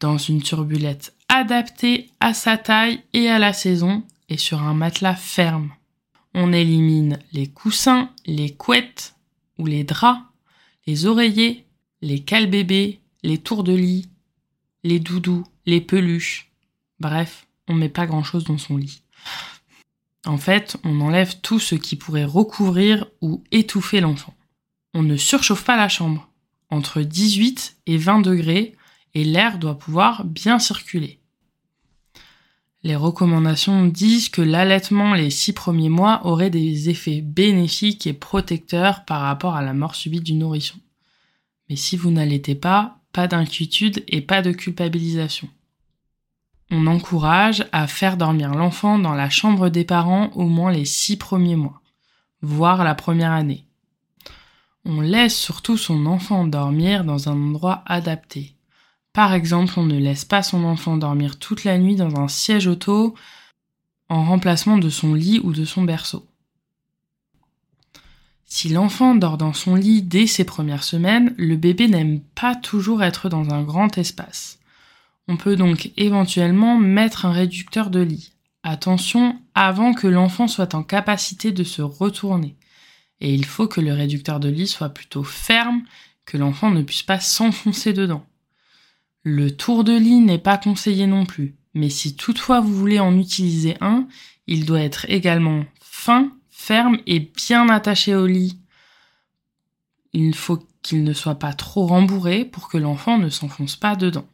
dans 0.00 0.18
une 0.18 0.42
turbulette 0.42 1.14
adaptée 1.28 2.10
à 2.20 2.34
sa 2.34 2.58
taille 2.58 3.02
et 3.12 3.30
à 3.30 3.38
la 3.38 3.52
saison 3.52 4.02
et 4.28 4.36
sur 4.36 4.62
un 4.62 4.74
matelas 4.74 5.16
ferme. 5.16 5.70
On 6.34 6.52
élimine 6.52 7.20
les 7.32 7.46
coussins, 7.46 8.10
les 8.26 8.52
couettes 8.52 9.14
ou 9.58 9.66
les 9.66 9.84
draps, 9.84 10.20
les 10.86 11.06
oreillers, 11.06 11.64
les 12.02 12.20
cales-bébés, 12.20 13.00
les 13.22 13.38
tours 13.38 13.64
de 13.64 13.72
lit, 13.72 14.08
les 14.82 14.98
doudous, 14.98 15.44
les 15.64 15.80
peluches. 15.80 16.50
Bref, 16.98 17.46
on 17.68 17.74
met 17.74 17.88
pas 17.88 18.06
grand 18.06 18.24
chose 18.24 18.44
dans 18.44 18.58
son 18.58 18.76
lit. 18.76 19.02
En 20.26 20.38
fait, 20.38 20.76
on 20.84 21.00
enlève 21.00 21.40
tout 21.40 21.60
ce 21.60 21.74
qui 21.74 21.96
pourrait 21.96 22.24
recouvrir 22.24 23.06
ou 23.20 23.44
étouffer 23.52 24.00
l'enfant. 24.00 24.34
On 24.92 25.02
ne 25.02 25.16
surchauffe 25.16 25.64
pas 25.64 25.76
la 25.76 25.88
chambre. 25.88 26.28
Entre 26.70 27.02
18 27.02 27.76
et 27.86 27.96
20 27.96 28.20
degrés, 28.20 28.74
et 29.14 29.24
l'air 29.24 29.58
doit 29.58 29.78
pouvoir 29.78 30.24
bien 30.24 30.58
circuler. 30.58 31.20
Les 32.84 32.96
recommandations 32.96 33.86
disent 33.86 34.28
que 34.28 34.42
l'allaitement 34.42 35.14
les 35.14 35.30
six 35.30 35.54
premiers 35.54 35.88
mois 35.88 36.20
aurait 36.26 36.50
des 36.50 36.90
effets 36.90 37.22
bénéfiques 37.22 38.06
et 38.06 38.12
protecteurs 38.12 39.06
par 39.06 39.22
rapport 39.22 39.56
à 39.56 39.62
la 39.62 39.72
mort 39.72 39.94
subite 39.94 40.22
du 40.22 40.34
nourrisson. 40.34 40.76
Mais 41.70 41.76
si 41.76 41.96
vous 41.96 42.10
n'allaitez 42.10 42.54
pas, 42.54 42.98
pas 43.10 43.26
d'inquiétude 43.26 44.04
et 44.08 44.20
pas 44.20 44.42
de 44.42 44.52
culpabilisation. 44.52 45.48
On 46.70 46.86
encourage 46.86 47.64
à 47.72 47.86
faire 47.86 48.18
dormir 48.18 48.52
l'enfant 48.52 48.98
dans 48.98 49.14
la 49.14 49.30
chambre 49.30 49.70
des 49.70 49.84
parents 49.84 50.30
au 50.34 50.44
moins 50.44 50.70
les 50.70 50.84
six 50.84 51.16
premiers 51.16 51.56
mois, 51.56 51.80
voire 52.42 52.84
la 52.84 52.94
première 52.94 53.32
année. 53.32 53.64
On 54.84 55.00
laisse 55.00 55.38
surtout 55.38 55.78
son 55.78 56.04
enfant 56.04 56.46
dormir 56.46 57.04
dans 57.04 57.30
un 57.30 57.32
endroit 57.32 57.82
adapté, 57.86 58.53
par 59.14 59.32
exemple, 59.32 59.74
on 59.76 59.84
ne 59.84 59.96
laisse 59.96 60.24
pas 60.24 60.42
son 60.42 60.64
enfant 60.64 60.96
dormir 60.96 61.38
toute 61.38 61.62
la 61.62 61.78
nuit 61.78 61.94
dans 61.94 62.20
un 62.20 62.26
siège 62.26 62.66
auto 62.66 63.14
en 64.08 64.24
remplacement 64.24 64.76
de 64.76 64.90
son 64.90 65.14
lit 65.14 65.40
ou 65.44 65.52
de 65.52 65.64
son 65.64 65.84
berceau. 65.84 66.26
Si 68.44 68.68
l'enfant 68.68 69.14
dort 69.14 69.38
dans 69.38 69.52
son 69.52 69.76
lit 69.76 70.02
dès 70.02 70.26
ses 70.26 70.42
premières 70.42 70.82
semaines, 70.82 71.32
le 71.38 71.56
bébé 71.56 71.86
n'aime 71.86 72.20
pas 72.34 72.56
toujours 72.56 73.04
être 73.04 73.28
dans 73.28 73.50
un 73.54 73.62
grand 73.62 73.96
espace. 73.98 74.58
On 75.28 75.36
peut 75.36 75.54
donc 75.54 75.92
éventuellement 75.96 76.76
mettre 76.76 77.24
un 77.24 77.32
réducteur 77.32 77.90
de 77.90 78.00
lit. 78.00 78.32
Attention, 78.64 79.40
avant 79.54 79.94
que 79.94 80.08
l'enfant 80.08 80.48
soit 80.48 80.74
en 80.74 80.82
capacité 80.82 81.52
de 81.52 81.62
se 81.62 81.82
retourner. 81.82 82.56
Et 83.20 83.32
il 83.32 83.44
faut 83.44 83.68
que 83.68 83.80
le 83.80 83.92
réducteur 83.92 84.40
de 84.40 84.48
lit 84.48 84.66
soit 84.66 84.88
plutôt 84.88 85.22
ferme, 85.22 85.82
que 86.26 86.36
l'enfant 86.36 86.72
ne 86.72 86.82
puisse 86.82 87.04
pas 87.04 87.20
s'enfoncer 87.20 87.92
dedans. 87.92 88.26
Le 89.26 89.56
tour 89.56 89.84
de 89.84 89.96
lit 89.96 90.20
n'est 90.20 90.38
pas 90.38 90.58
conseillé 90.58 91.06
non 91.06 91.24
plus, 91.24 91.56
mais 91.72 91.88
si 91.88 92.14
toutefois 92.14 92.60
vous 92.60 92.74
voulez 92.74 93.00
en 93.00 93.16
utiliser 93.18 93.78
un, 93.80 94.06
il 94.46 94.66
doit 94.66 94.82
être 94.82 95.06
également 95.08 95.64
fin, 95.80 96.30
ferme 96.50 96.98
et 97.06 97.20
bien 97.20 97.70
attaché 97.70 98.14
au 98.14 98.26
lit. 98.26 98.60
Il 100.12 100.34
faut 100.34 100.68
qu'il 100.82 101.04
ne 101.04 101.14
soit 101.14 101.38
pas 101.38 101.54
trop 101.54 101.86
rembourré 101.86 102.44
pour 102.44 102.68
que 102.68 102.76
l'enfant 102.76 103.16
ne 103.16 103.30
s'enfonce 103.30 103.76
pas 103.76 103.96
dedans. 103.96 104.26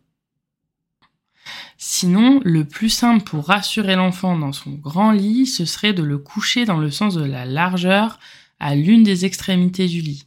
Sinon, 1.79 2.40
le 2.44 2.64
plus 2.64 2.90
simple 2.90 3.22
pour 3.22 3.46
rassurer 3.46 3.94
l'enfant 3.94 4.37
dans 4.37 4.53
son 4.53 4.72
grand 4.72 5.12
lit, 5.12 5.46
ce 5.46 5.64
serait 5.64 5.94
de 5.94 6.03
le 6.03 6.18
coucher 6.18 6.64
dans 6.64 6.79
le 6.79 6.90
sens 6.90 7.14
de 7.14 7.24
la 7.24 7.44
largeur 7.44 8.18
à 8.59 8.74
l'une 8.74 9.05
des 9.05 9.24
extrémités 9.24 9.87
du 9.87 10.00
lit. 10.00 10.24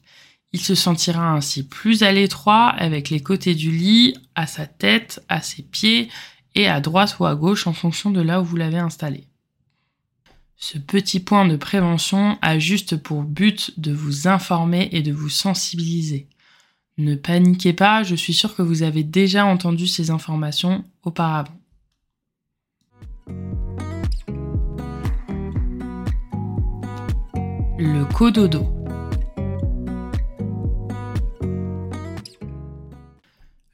Il 0.53 0.61
se 0.61 0.75
sentira 0.75 1.31
ainsi 1.31 1.67
plus 1.67 2.03
à 2.03 2.11
l'étroit 2.11 2.67
avec 2.67 3.09
les 3.09 3.21
côtés 3.21 3.55
du 3.55 3.71
lit, 3.71 4.15
à 4.35 4.45
sa 4.45 4.67
tête, 4.67 5.23
à 5.27 5.41
ses 5.41 5.63
pieds 5.63 6.09
et 6.53 6.67
à 6.67 6.79
droite 6.79 7.17
ou 7.19 7.25
à 7.25 7.33
gauche 7.33 7.65
en 7.65 7.73
fonction 7.73 8.11
de 8.11 8.21
là 8.21 8.39
où 8.39 8.45
vous 8.45 8.55
l'avez 8.55 8.77
installé. 8.77 9.27
Ce 10.55 10.77
petit 10.77 11.19
point 11.19 11.47
de 11.47 11.57
prévention 11.57 12.37
a 12.41 12.59
juste 12.59 12.97
pour 12.97 13.23
but 13.23 13.77
de 13.79 13.91
vous 13.91 14.27
informer 14.27 14.89
et 14.91 15.01
de 15.01 15.11
vous 15.11 15.27
sensibiliser. 15.27 16.27
Ne 16.99 17.15
paniquez 17.15 17.73
pas, 17.73 18.03
je 18.03 18.13
suis 18.13 18.33
sûre 18.33 18.55
que 18.55 18.61
vous 18.61 18.83
avez 18.83 19.03
déjà 19.03 19.45
entendu 19.45 19.87
ces 19.87 20.11
informations 20.11 20.85
auparavant. 21.03 21.57
Le 27.79 28.05
cododo. 28.13 28.82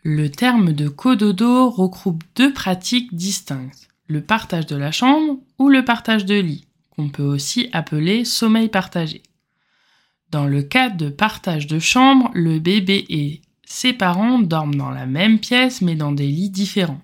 Le 0.04 0.30
terme 0.30 0.72
de 0.72 0.88
cododo 0.88 1.70
regroupe 1.70 2.24
deux 2.38 2.54
pratiques 2.54 3.14
distinctes, 3.14 3.90
le 4.08 4.22
partage 4.22 4.66
de 4.66 4.78
la 4.78 4.94
chambre 4.94 5.40
ou 5.58 5.68
le 5.68 5.84
partage 5.84 6.24
de 6.24 6.40
lit, 6.40 6.68
qu'on 6.90 7.10
peut 7.10 7.24
aussi 7.24 7.68
appeler 7.74 8.24
sommeil 8.24 8.70
partagé. 8.70 9.22
Dans 10.32 10.48
le 10.48 10.62
cas 10.62 10.90
de 10.90 11.10
partage 11.10 11.68
de 11.68 11.80
chambre, 11.80 12.32
le 12.34 12.60
bébé 12.60 13.06
et 13.10 13.42
ses 13.66 13.92
parents 13.92 14.40
dorment 14.40 14.76
dans 14.76 14.90
la 14.90 15.06
même 15.06 15.38
pièce 15.38 15.82
mais 15.82 15.96
dans 15.96 16.14
des 16.14 16.28
lits 16.28 16.50
différents. 16.50 17.02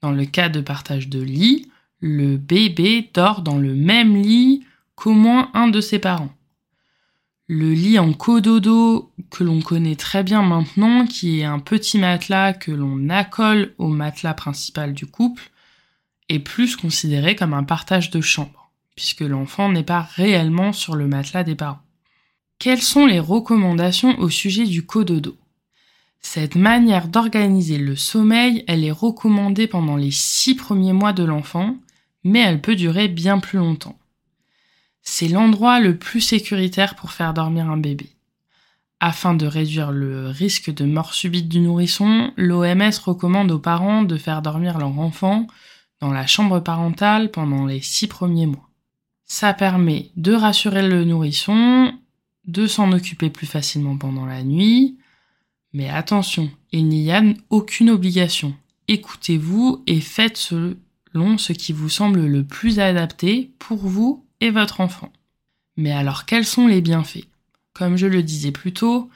Dans 0.00 0.12
le 0.12 0.24
cas 0.24 0.48
de 0.48 0.62
partage 0.62 1.08
de 1.08 1.20
lit, 1.20 1.70
le 2.00 2.38
bébé 2.38 3.10
dort 3.12 3.42
dans 3.42 3.58
le 3.58 3.74
même 3.74 4.16
lit 4.16 4.64
qu'au 4.94 5.12
moins 5.12 5.50
un 5.52 5.68
de 5.68 5.82
ses 5.82 5.98
parents 5.98 6.35
le 7.48 7.72
lit 7.72 7.98
en 7.98 8.12
cododo 8.12 9.12
que 9.30 9.44
l'on 9.44 9.60
connaît 9.60 9.96
très 9.96 10.24
bien 10.24 10.42
maintenant, 10.42 11.06
qui 11.06 11.40
est 11.40 11.44
un 11.44 11.60
petit 11.60 11.98
matelas 11.98 12.52
que 12.52 12.72
l'on 12.72 13.08
accole 13.08 13.74
au 13.78 13.88
matelas 13.88 14.34
principal 14.34 14.92
du 14.92 15.06
couple, 15.06 15.50
est 16.28 16.40
plus 16.40 16.74
considéré 16.74 17.36
comme 17.36 17.54
un 17.54 17.62
partage 17.62 18.10
de 18.10 18.20
chambre, 18.20 18.70
puisque 18.96 19.20
l'enfant 19.20 19.70
n'est 19.70 19.84
pas 19.84 20.00
réellement 20.00 20.72
sur 20.72 20.96
le 20.96 21.06
matelas 21.06 21.44
des 21.44 21.54
parents. 21.54 21.82
Quelles 22.58 22.82
sont 22.82 23.06
les 23.06 23.20
recommandations 23.20 24.18
au 24.18 24.28
sujet 24.28 24.64
du 24.64 24.84
cododo? 24.84 25.36
Cette 26.20 26.56
manière 26.56 27.06
d'organiser 27.06 27.78
le 27.78 27.94
sommeil, 27.94 28.64
elle 28.66 28.82
est 28.82 28.90
recommandée 28.90 29.68
pendant 29.68 29.96
les 29.96 30.10
six 30.10 30.56
premiers 30.56 30.94
mois 30.94 31.12
de 31.12 31.22
l'enfant, 31.22 31.76
mais 32.24 32.40
elle 32.40 32.60
peut 32.60 32.74
durer 32.74 33.06
bien 33.06 33.38
plus 33.38 33.58
longtemps. 33.58 33.96
C'est 35.18 35.28
l'endroit 35.28 35.80
le 35.80 35.96
plus 35.96 36.20
sécuritaire 36.20 36.94
pour 36.94 37.10
faire 37.10 37.32
dormir 37.32 37.70
un 37.70 37.78
bébé. 37.78 38.10
Afin 39.00 39.32
de 39.32 39.46
réduire 39.46 39.90
le 39.90 40.28
risque 40.28 40.70
de 40.70 40.84
mort 40.84 41.14
subite 41.14 41.48
du 41.48 41.60
nourrisson, 41.60 42.34
l'OMS 42.36 42.92
recommande 43.02 43.50
aux 43.50 43.58
parents 43.58 44.02
de 44.02 44.18
faire 44.18 44.42
dormir 44.42 44.76
leur 44.76 44.98
enfant 44.98 45.46
dans 46.02 46.12
la 46.12 46.26
chambre 46.26 46.60
parentale 46.60 47.30
pendant 47.30 47.64
les 47.64 47.80
six 47.80 48.08
premiers 48.08 48.44
mois. 48.44 48.68
Ça 49.24 49.54
permet 49.54 50.10
de 50.16 50.34
rassurer 50.34 50.86
le 50.86 51.06
nourrisson, 51.06 51.94
de 52.46 52.66
s'en 52.66 52.92
occuper 52.92 53.30
plus 53.30 53.46
facilement 53.46 53.96
pendant 53.96 54.26
la 54.26 54.42
nuit, 54.42 54.98
mais 55.72 55.88
attention, 55.88 56.50
il 56.72 56.88
n'y 56.88 57.10
a 57.10 57.22
aucune 57.48 57.88
obligation. 57.88 58.54
Écoutez-vous 58.86 59.82
et 59.86 60.02
faites 60.02 60.36
selon 60.36 61.38
ce 61.38 61.54
qui 61.54 61.72
vous 61.72 61.88
semble 61.88 62.26
le 62.26 62.44
plus 62.44 62.80
adapté 62.80 63.54
pour 63.58 63.78
vous 63.78 64.25
et 64.40 64.50
votre 64.50 64.80
enfant. 64.80 65.12
Mais 65.76 65.92
alors 65.92 66.26
quels 66.26 66.44
sont 66.44 66.66
les 66.66 66.80
bienfaits? 66.80 67.26
Comme 67.72 67.96
je 67.96 68.06
le 68.06 68.22
disais 68.22 68.52
plus 68.52 68.72
tôt, 68.72 69.10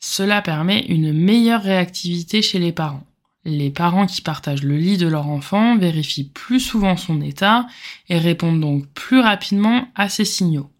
cela 0.00 0.42
permet 0.42 0.80
une 0.86 1.12
meilleure 1.12 1.62
réactivité 1.62 2.42
chez 2.42 2.58
les 2.58 2.72
parents. 2.72 3.06
Les 3.44 3.70
parents 3.70 4.06
qui 4.06 4.22
partagent 4.22 4.62
le 4.62 4.76
lit 4.76 4.96
de 4.96 5.06
leur 5.06 5.28
enfant 5.28 5.76
vérifient 5.76 6.30
plus 6.32 6.60
souvent 6.60 6.96
son 6.96 7.20
état 7.20 7.66
et 8.08 8.18
répondent 8.18 8.60
donc 8.60 8.86
plus 8.88 9.20
rapidement 9.20 9.88
à 9.94 10.08
ces 10.08 10.24
signaux. 10.24 10.70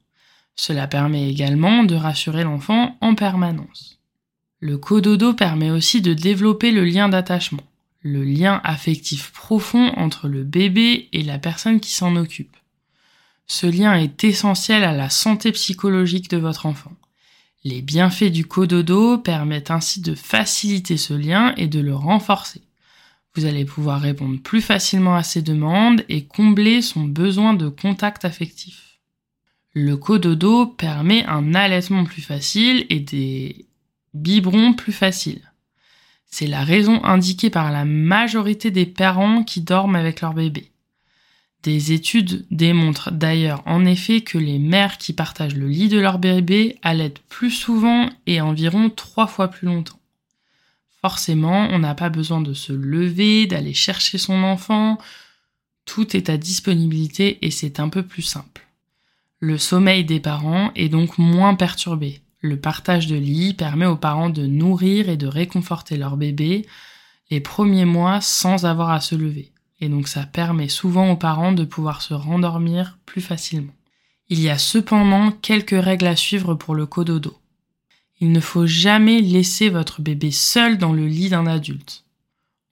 Cela 0.57 0.87
permet 0.87 1.29
également 1.29 1.85
de 1.85 1.95
rassurer 1.95 2.45
l'enfant 2.45 2.97
en 3.01 3.15
permanence. 3.15 3.99
Le 4.61 4.79
cododo 4.79 5.35
permet 5.35 5.71
aussi 5.71 6.01
de 6.01 6.15
développer 6.15 6.71
le 6.71 6.85
lien 6.85 7.09
d'attachement, 7.09 7.65
le 8.01 8.25
lien 8.25 8.61
affectif 8.65 9.31
profond 9.33 9.93
entre 9.97 10.29
le 10.29 10.43
bébé 10.43 11.09
et 11.13 11.23
la 11.23 11.39
personne 11.39 11.81
qui 11.81 11.93
s'en 11.93 12.17
occupe. 12.17 12.57
Ce 13.47 13.67
lien 13.67 13.95
est 13.95 14.25
essentiel 14.25 14.85
à 14.85 14.93
la 14.93 15.11
santé 15.11 15.53
psychologique 15.53 16.31
de 16.31 16.39
votre 16.39 16.67
enfant. 16.67 16.93
Les 17.65 17.83
bienfaits 17.83 18.31
du 18.31 18.47
cododo 18.47 19.19
permettent 19.19 19.71
ainsi 19.71 20.01
de 20.01 20.15
faciliter 20.15 20.97
ce 20.97 21.15
lien 21.15 21.55
et 21.57 21.67
de 21.67 21.81
le 21.81 21.95
renforcer. 21.95 22.63
Vous 23.35 23.47
allez 23.47 23.65
pouvoir 23.65 24.01
répondre 24.01 24.39
plus 24.41 24.61
facilement 24.61 25.17
à 25.17 25.23
ses 25.23 25.43
demandes 25.43 26.05
et 26.09 26.25
combler 26.25 26.83
son 26.83 27.05
besoin 27.05 27.55
de 27.55 27.69
contact 27.69 28.25
affectif. 28.25 28.99
Le 29.73 29.97
cododo 29.97 30.67
permet 30.67 31.25
un 31.27 31.55
allaitement 31.55 32.05
plus 32.05 32.23
facile 32.23 32.87
et 32.91 33.01
des 33.01 33.67
biberons 34.15 34.73
plus 34.75 34.93
faciles. 34.93 35.51
C'est 36.27 36.47
la 36.47 36.65
raison 36.65 37.03
indiquée 37.05 37.51
par 37.51 37.73
la 37.73 37.85
majorité 37.85 38.71
des 38.71 38.87
parents 38.87 39.43
qui 39.43 39.61
dorment 39.61 39.97
avec 39.97 40.21
leur 40.21 40.35
bébé. 40.35 40.71
Des 41.65 41.93
études 41.93 42.45
démontrent 42.51 43.11
d'ailleurs 43.11 43.63
en 43.65 43.87
effet 43.87 44.21
que 44.21 44.37
les 44.37 44.59
mères 44.59 44.99
qui 44.99 45.15
partagent 45.15 45.55
le 45.55 45.67
lit 45.67 45.89
de 45.89 45.99
leur 45.99 46.19
bébé 46.19 46.79
allaitent 46.83 47.23
plus 47.31 47.51
souvent 47.51 48.11
et 48.27 48.43
environ 48.43 48.91
trois 48.91 49.27
fois 49.27 49.49
plus 49.49 49.67
longtemps. 49.67 49.99
Forcément, 51.01 51.69
on 51.71 51.79
n'a 51.79 51.95
pas 51.95 52.11
besoin 52.11 52.43
de 52.43 52.53
se 52.53 52.75
lever, 52.75 53.47
d'aller 53.47 53.73
chercher 53.73 54.19
son 54.19 54.43
enfant. 54.43 54.99
Tout 55.87 56.15
est 56.15 56.29
à 56.29 56.37
disponibilité 56.37 57.39
et 57.41 57.51
c'est 57.51 57.81
un 57.81 57.89
peu 57.89 58.03
plus 58.03 58.23
simple. 58.23 58.67
Le 59.41 59.57
sommeil 59.57 60.05
des 60.05 60.21
parents 60.21 60.71
est 60.75 60.91
donc 60.91 61.17
moins 61.17 61.55
perturbé. 61.55 62.21
Le 62.41 62.59
partage 62.59 63.07
de 63.07 63.17
lit 63.17 63.55
permet 63.55 63.87
aux 63.87 63.97
parents 63.97 64.31
de 64.31 64.47
nourrir 64.47 65.09
et 65.09 65.17
de 65.17 65.27
réconforter 65.27 65.97
leur 65.97 66.19
bébé 66.19 66.67
les 67.31 67.41
premiers 67.41 67.87
mois 67.87 68.21
sans 68.21 68.67
avoir 68.67 68.91
à 68.91 69.01
se 69.01 69.15
lever. 69.15 69.54
Et 69.81 69.89
donc 69.89 70.09
ça 70.09 70.25
permet 70.25 70.69
souvent 70.69 71.11
aux 71.11 71.17
parents 71.17 71.53
de 71.53 71.65
pouvoir 71.65 72.03
se 72.03 72.15
rendormir 72.15 72.99
plus 73.07 73.21
facilement. 73.21 73.75
Il 74.29 74.41
y 74.41 74.49
a 74.49 74.59
cependant 74.59 75.33
quelques 75.33 75.83
règles 75.83 76.07
à 76.07 76.17
suivre 76.17 76.55
pour 76.55 76.75
le 76.75 76.87
cododo. 76.87 77.37
Il 78.21 78.33
ne 78.33 78.41
faut 78.41 78.67
jamais 78.67 79.21
laisser 79.21 79.69
votre 79.69 80.01
bébé 80.01 80.31
seul 80.31 80.79
dans 80.79 80.93
le 80.93 81.07
lit 81.07 81.29
d'un 81.29 81.47
adulte. 81.47 82.05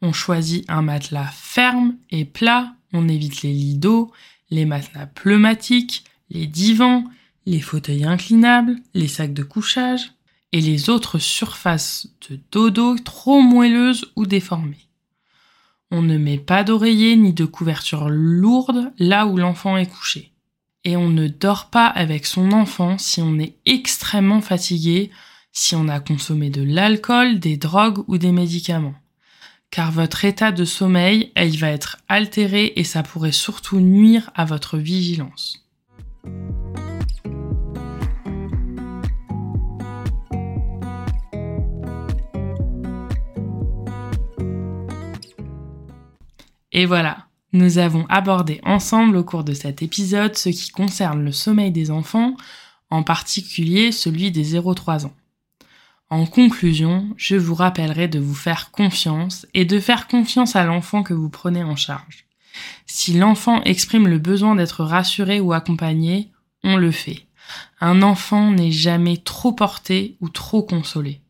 On 0.01 0.13
choisit 0.13 0.65
un 0.69 0.83
matelas 0.83 1.31
ferme 1.33 1.97
et 2.11 2.25
plat, 2.25 2.75
on 2.93 3.09
évite 3.09 3.43
les 3.43 3.53
lits 3.53 3.77
d'eau, 3.77 4.13
les 4.51 4.65
matelas 4.65 5.07
pneumatiques, 5.07 6.05
les 6.31 6.47
divans, 6.47 7.05
les 7.47 7.61
fauteuils 7.61 8.05
inclinables, 8.05 8.77
les 8.95 9.09
sacs 9.09 9.35
de 9.35 9.43
couchage 9.43 10.13
et 10.53 10.61
les 10.61 10.91
autres 10.91 11.19
surfaces 11.19 12.09
de 12.29 12.39
dodo 12.51 12.97
trop 12.99 13.41
moelleuses 13.41 14.13
ou 14.17 14.27
déformées. 14.27 14.89
On 15.95 16.01
ne 16.01 16.17
met 16.17 16.39
pas 16.39 16.65
d'oreiller 16.65 17.17
ni 17.17 17.35
de 17.35 17.45
couverture 17.45 18.09
lourde 18.09 18.91
là 18.99 19.27
où 19.27 19.37
l'enfant 19.37 19.77
est 19.77 19.91
couché. 19.91 20.33
Et 20.85 20.97
on 20.97 21.11
ne 21.11 21.29
dort 21.29 21.69
pas 21.69 21.87
avec 21.87 22.25
son 22.25 22.53
enfant 22.53 22.97
si 22.97 23.21
on 23.21 23.39
est 23.39 23.57
extrêmement 23.67 24.41
fatigué, 24.41 25.11
si 25.53 25.77
on 25.77 25.89
a 25.89 26.01
consommé 26.01 26.49
de 26.49 26.63
l'alcool, 26.63 27.39
des 27.39 27.59
drogues 27.59 28.03
ou 28.09 28.17
des 28.17 28.33
médicaments. 28.33 28.95
Car 29.71 29.93
votre 29.93 30.25
état 30.25 30.51
de 30.51 30.65
sommeil, 30.65 31.31
il 31.37 31.59
va 31.59 31.69
être 31.69 31.99
altéré 32.09 32.73
et 32.77 32.85
ça 32.85 33.03
pourrait 33.03 33.31
surtout 33.31 33.79
nuire 33.79 34.31
à 34.35 34.47
votre 34.47 34.79
vigilance. 34.79 35.63
Et 46.73 46.87
voilà, 46.87 47.27
nous 47.53 47.79
avons 47.79 48.07
abordé 48.09 48.61
ensemble 48.65 49.17
au 49.17 49.25
cours 49.25 49.45
de 49.45 49.53
cet 49.53 49.83
épisode 49.83 50.37
ce 50.37 50.49
qui 50.49 50.71
concerne 50.71 51.25
le 51.25 51.33
sommeil 51.33 51.71
des 51.71 51.91
enfants, 51.91 52.37
en 52.91 53.03
particulier 53.03 53.93
celui 53.93 54.31
des 54.31 54.59
0-3 54.59 55.07
ans. 55.07 55.15
En 56.09 56.27
conclusion, 56.27 57.09
je 57.17 57.37
vous 57.37 57.55
rappellerai 57.55 58.09
de 58.09 58.19
vous 58.19 58.35
faire 58.35 58.71
confiance 58.71 59.47
et 59.55 59.65
de 59.65 59.81
faire 59.81 60.09
confiance 60.09 60.57
à 60.57 60.65
l'enfant 60.65 61.03
que 61.03 61.15
vous 61.15 61.31
prenez 61.31 61.63
en 61.63 61.77
charge. 61.77 62.27
Si 62.87 63.15
l'enfant 63.15 63.63
exprime 63.63 64.07
le 64.07 64.19
besoin 64.19 64.55
d'être 64.55 64.85
rassuré 64.85 65.41
ou 65.41 65.53
accompagné, 65.53 66.31
on 66.65 66.77
le 66.77 66.91
fait. 66.91 67.27
Un 67.81 68.03
enfant 68.03 68.51
n'est 68.51 68.71
jamais 68.71 69.17
trop 69.17 69.53
porté 69.53 70.17
ou 70.21 70.29
trop 70.29 70.63
consolé. 70.63 71.21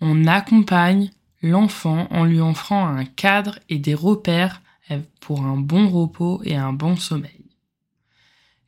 On 0.00 0.26
accompagne 0.26 1.10
l'enfant 1.42 2.06
en 2.10 2.24
lui 2.24 2.40
offrant 2.40 2.86
un 2.86 3.04
cadre 3.04 3.58
et 3.68 3.78
des 3.78 3.94
repères 3.94 4.60
pour 5.20 5.42
un 5.42 5.56
bon 5.56 5.88
repos 5.88 6.40
et 6.44 6.56
un 6.56 6.72
bon 6.72 6.96
sommeil. 6.96 7.44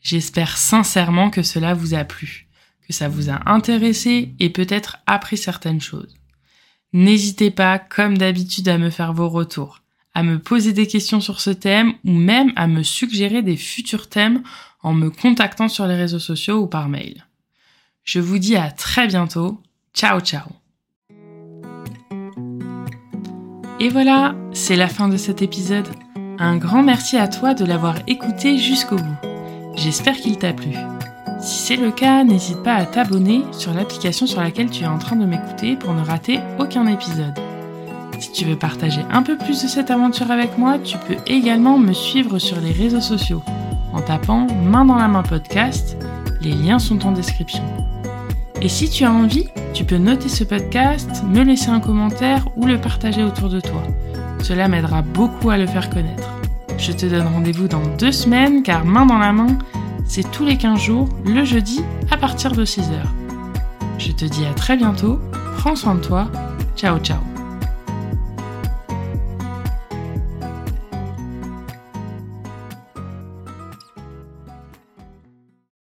J'espère 0.00 0.56
sincèrement 0.56 1.30
que 1.30 1.42
cela 1.42 1.74
vous 1.74 1.94
a 1.94 2.04
plu, 2.04 2.48
que 2.86 2.92
ça 2.92 3.08
vous 3.08 3.30
a 3.30 3.50
intéressé 3.50 4.34
et 4.38 4.50
peut-être 4.50 4.98
appris 5.06 5.36
certaines 5.36 5.80
choses. 5.80 6.14
N'hésitez 6.92 7.50
pas, 7.50 7.78
comme 7.78 8.18
d'habitude, 8.18 8.68
à 8.68 8.78
me 8.78 8.90
faire 8.90 9.12
vos 9.12 9.28
retours, 9.28 9.82
à 10.14 10.22
me 10.22 10.38
poser 10.38 10.72
des 10.72 10.86
questions 10.86 11.20
sur 11.20 11.40
ce 11.40 11.50
thème 11.50 11.94
ou 12.04 12.12
même 12.12 12.52
à 12.56 12.66
me 12.66 12.82
suggérer 12.82 13.42
des 13.42 13.56
futurs 13.56 14.08
thèmes 14.08 14.42
en 14.82 14.94
me 14.94 15.10
contactant 15.10 15.68
sur 15.68 15.86
les 15.86 15.94
réseaux 15.94 16.18
sociaux 16.18 16.62
ou 16.62 16.66
par 16.66 16.88
mail. 16.88 17.26
Je 18.02 18.18
vous 18.18 18.38
dis 18.38 18.56
à 18.56 18.70
très 18.70 19.06
bientôt. 19.06 19.60
Ciao 19.94 20.20
ciao 20.20 20.48
Et 23.78 23.88
voilà, 23.88 24.34
c'est 24.52 24.76
la 24.76 24.88
fin 24.88 25.08
de 25.08 25.16
cet 25.16 25.42
épisode. 25.42 25.88
Un 26.43 26.57
grand 26.57 26.82
merci 26.82 27.18
à 27.18 27.28
toi 27.28 27.53
de 27.53 27.66
l'avoir 27.66 27.97
écouté 28.07 28.57
jusqu'au 28.57 28.97
bout. 28.97 29.16
J'espère 29.76 30.16
qu'il 30.16 30.38
t'a 30.38 30.55
plu. 30.55 30.70
Si 31.38 31.59
c'est 31.59 31.76
le 31.76 31.91
cas, 31.91 32.24
n'hésite 32.24 32.62
pas 32.62 32.76
à 32.76 32.86
t'abonner 32.86 33.43
sur 33.53 33.74
l'application 33.74 34.26
sur 34.26 34.41
laquelle 34.41 34.70
tu 34.70 34.84
es 34.84 34.86
en 34.86 34.97
train 34.97 35.16
de 35.16 35.26
m'écouter 35.26 35.76
pour 35.76 35.93
ne 35.93 36.03
rater 36.03 36.41
aucun 36.59 36.86
épisode. 36.86 37.38
Si 38.18 38.32
tu 38.32 38.47
veux 38.47 38.57
partager 38.57 39.03
un 39.11 39.22
peu 39.22 39.36
plus 39.36 39.62
de 39.62 39.68
cette 39.68 39.91
aventure 39.91 40.30
avec 40.30 40.57
moi, 40.57 40.78
tu 40.78 40.97
peux 40.97 41.18
également 41.26 41.76
me 41.76 41.93
suivre 41.93 42.38
sur 42.38 42.59
les 42.59 42.72
réseaux 42.72 43.03
sociaux 43.03 43.43
en 43.93 44.01
tapant 44.01 44.47
Main 44.64 44.86
dans 44.86 44.97
la 44.97 45.09
main 45.09 45.22
podcast. 45.22 45.99
Les 46.41 46.53
liens 46.53 46.78
sont 46.78 47.07
en 47.07 47.12
description. 47.12 47.64
Et 48.62 48.70
si 48.70 48.88
tu 48.88 49.05
as 49.05 49.12
envie, 49.12 49.49
tu 49.74 49.84
peux 49.84 49.99
noter 49.99 50.30
ce 50.30 50.45
podcast, 50.45 51.22
me 51.22 51.43
laisser 51.43 51.68
un 51.68 51.80
commentaire 51.80 52.49
ou 52.57 52.64
le 52.64 52.80
partager 52.80 53.22
autour 53.22 53.51
de 53.51 53.61
toi. 53.61 53.82
Cela 54.43 54.68
m'aidera 54.68 55.03
beaucoup 55.03 55.51
à 55.51 55.57
le 55.57 55.66
faire 55.66 55.91
connaître. 55.91 56.28
Je 56.78 56.93
te 56.93 57.07
donne 57.07 57.26
rendez-vous 57.26 57.68
dans 57.68 57.82
deux 57.99 58.12
semaines 58.12 58.62
car 58.62 58.84
main 58.84 59.07
dans 59.07 59.18
la 59.18 59.32
main, 59.32 59.59
c'est 60.07 60.30
tous 60.30 60.45
les 60.45 60.57
15 60.57 60.80
jours, 60.80 61.09
le 61.26 61.45
jeudi, 61.45 61.82
à 62.11 62.16
partir 62.16 62.53
de 62.53 62.64
6 62.64 62.80
heures. 62.91 63.12
Je 63.99 64.12
te 64.12 64.24
dis 64.24 64.45
à 64.47 64.55
très 64.55 64.76
bientôt, 64.76 65.20
prends 65.59 65.76
soin 65.76 65.95
de 65.95 66.01
toi, 66.01 66.28
ciao 66.74 66.99
ciao 66.99 67.29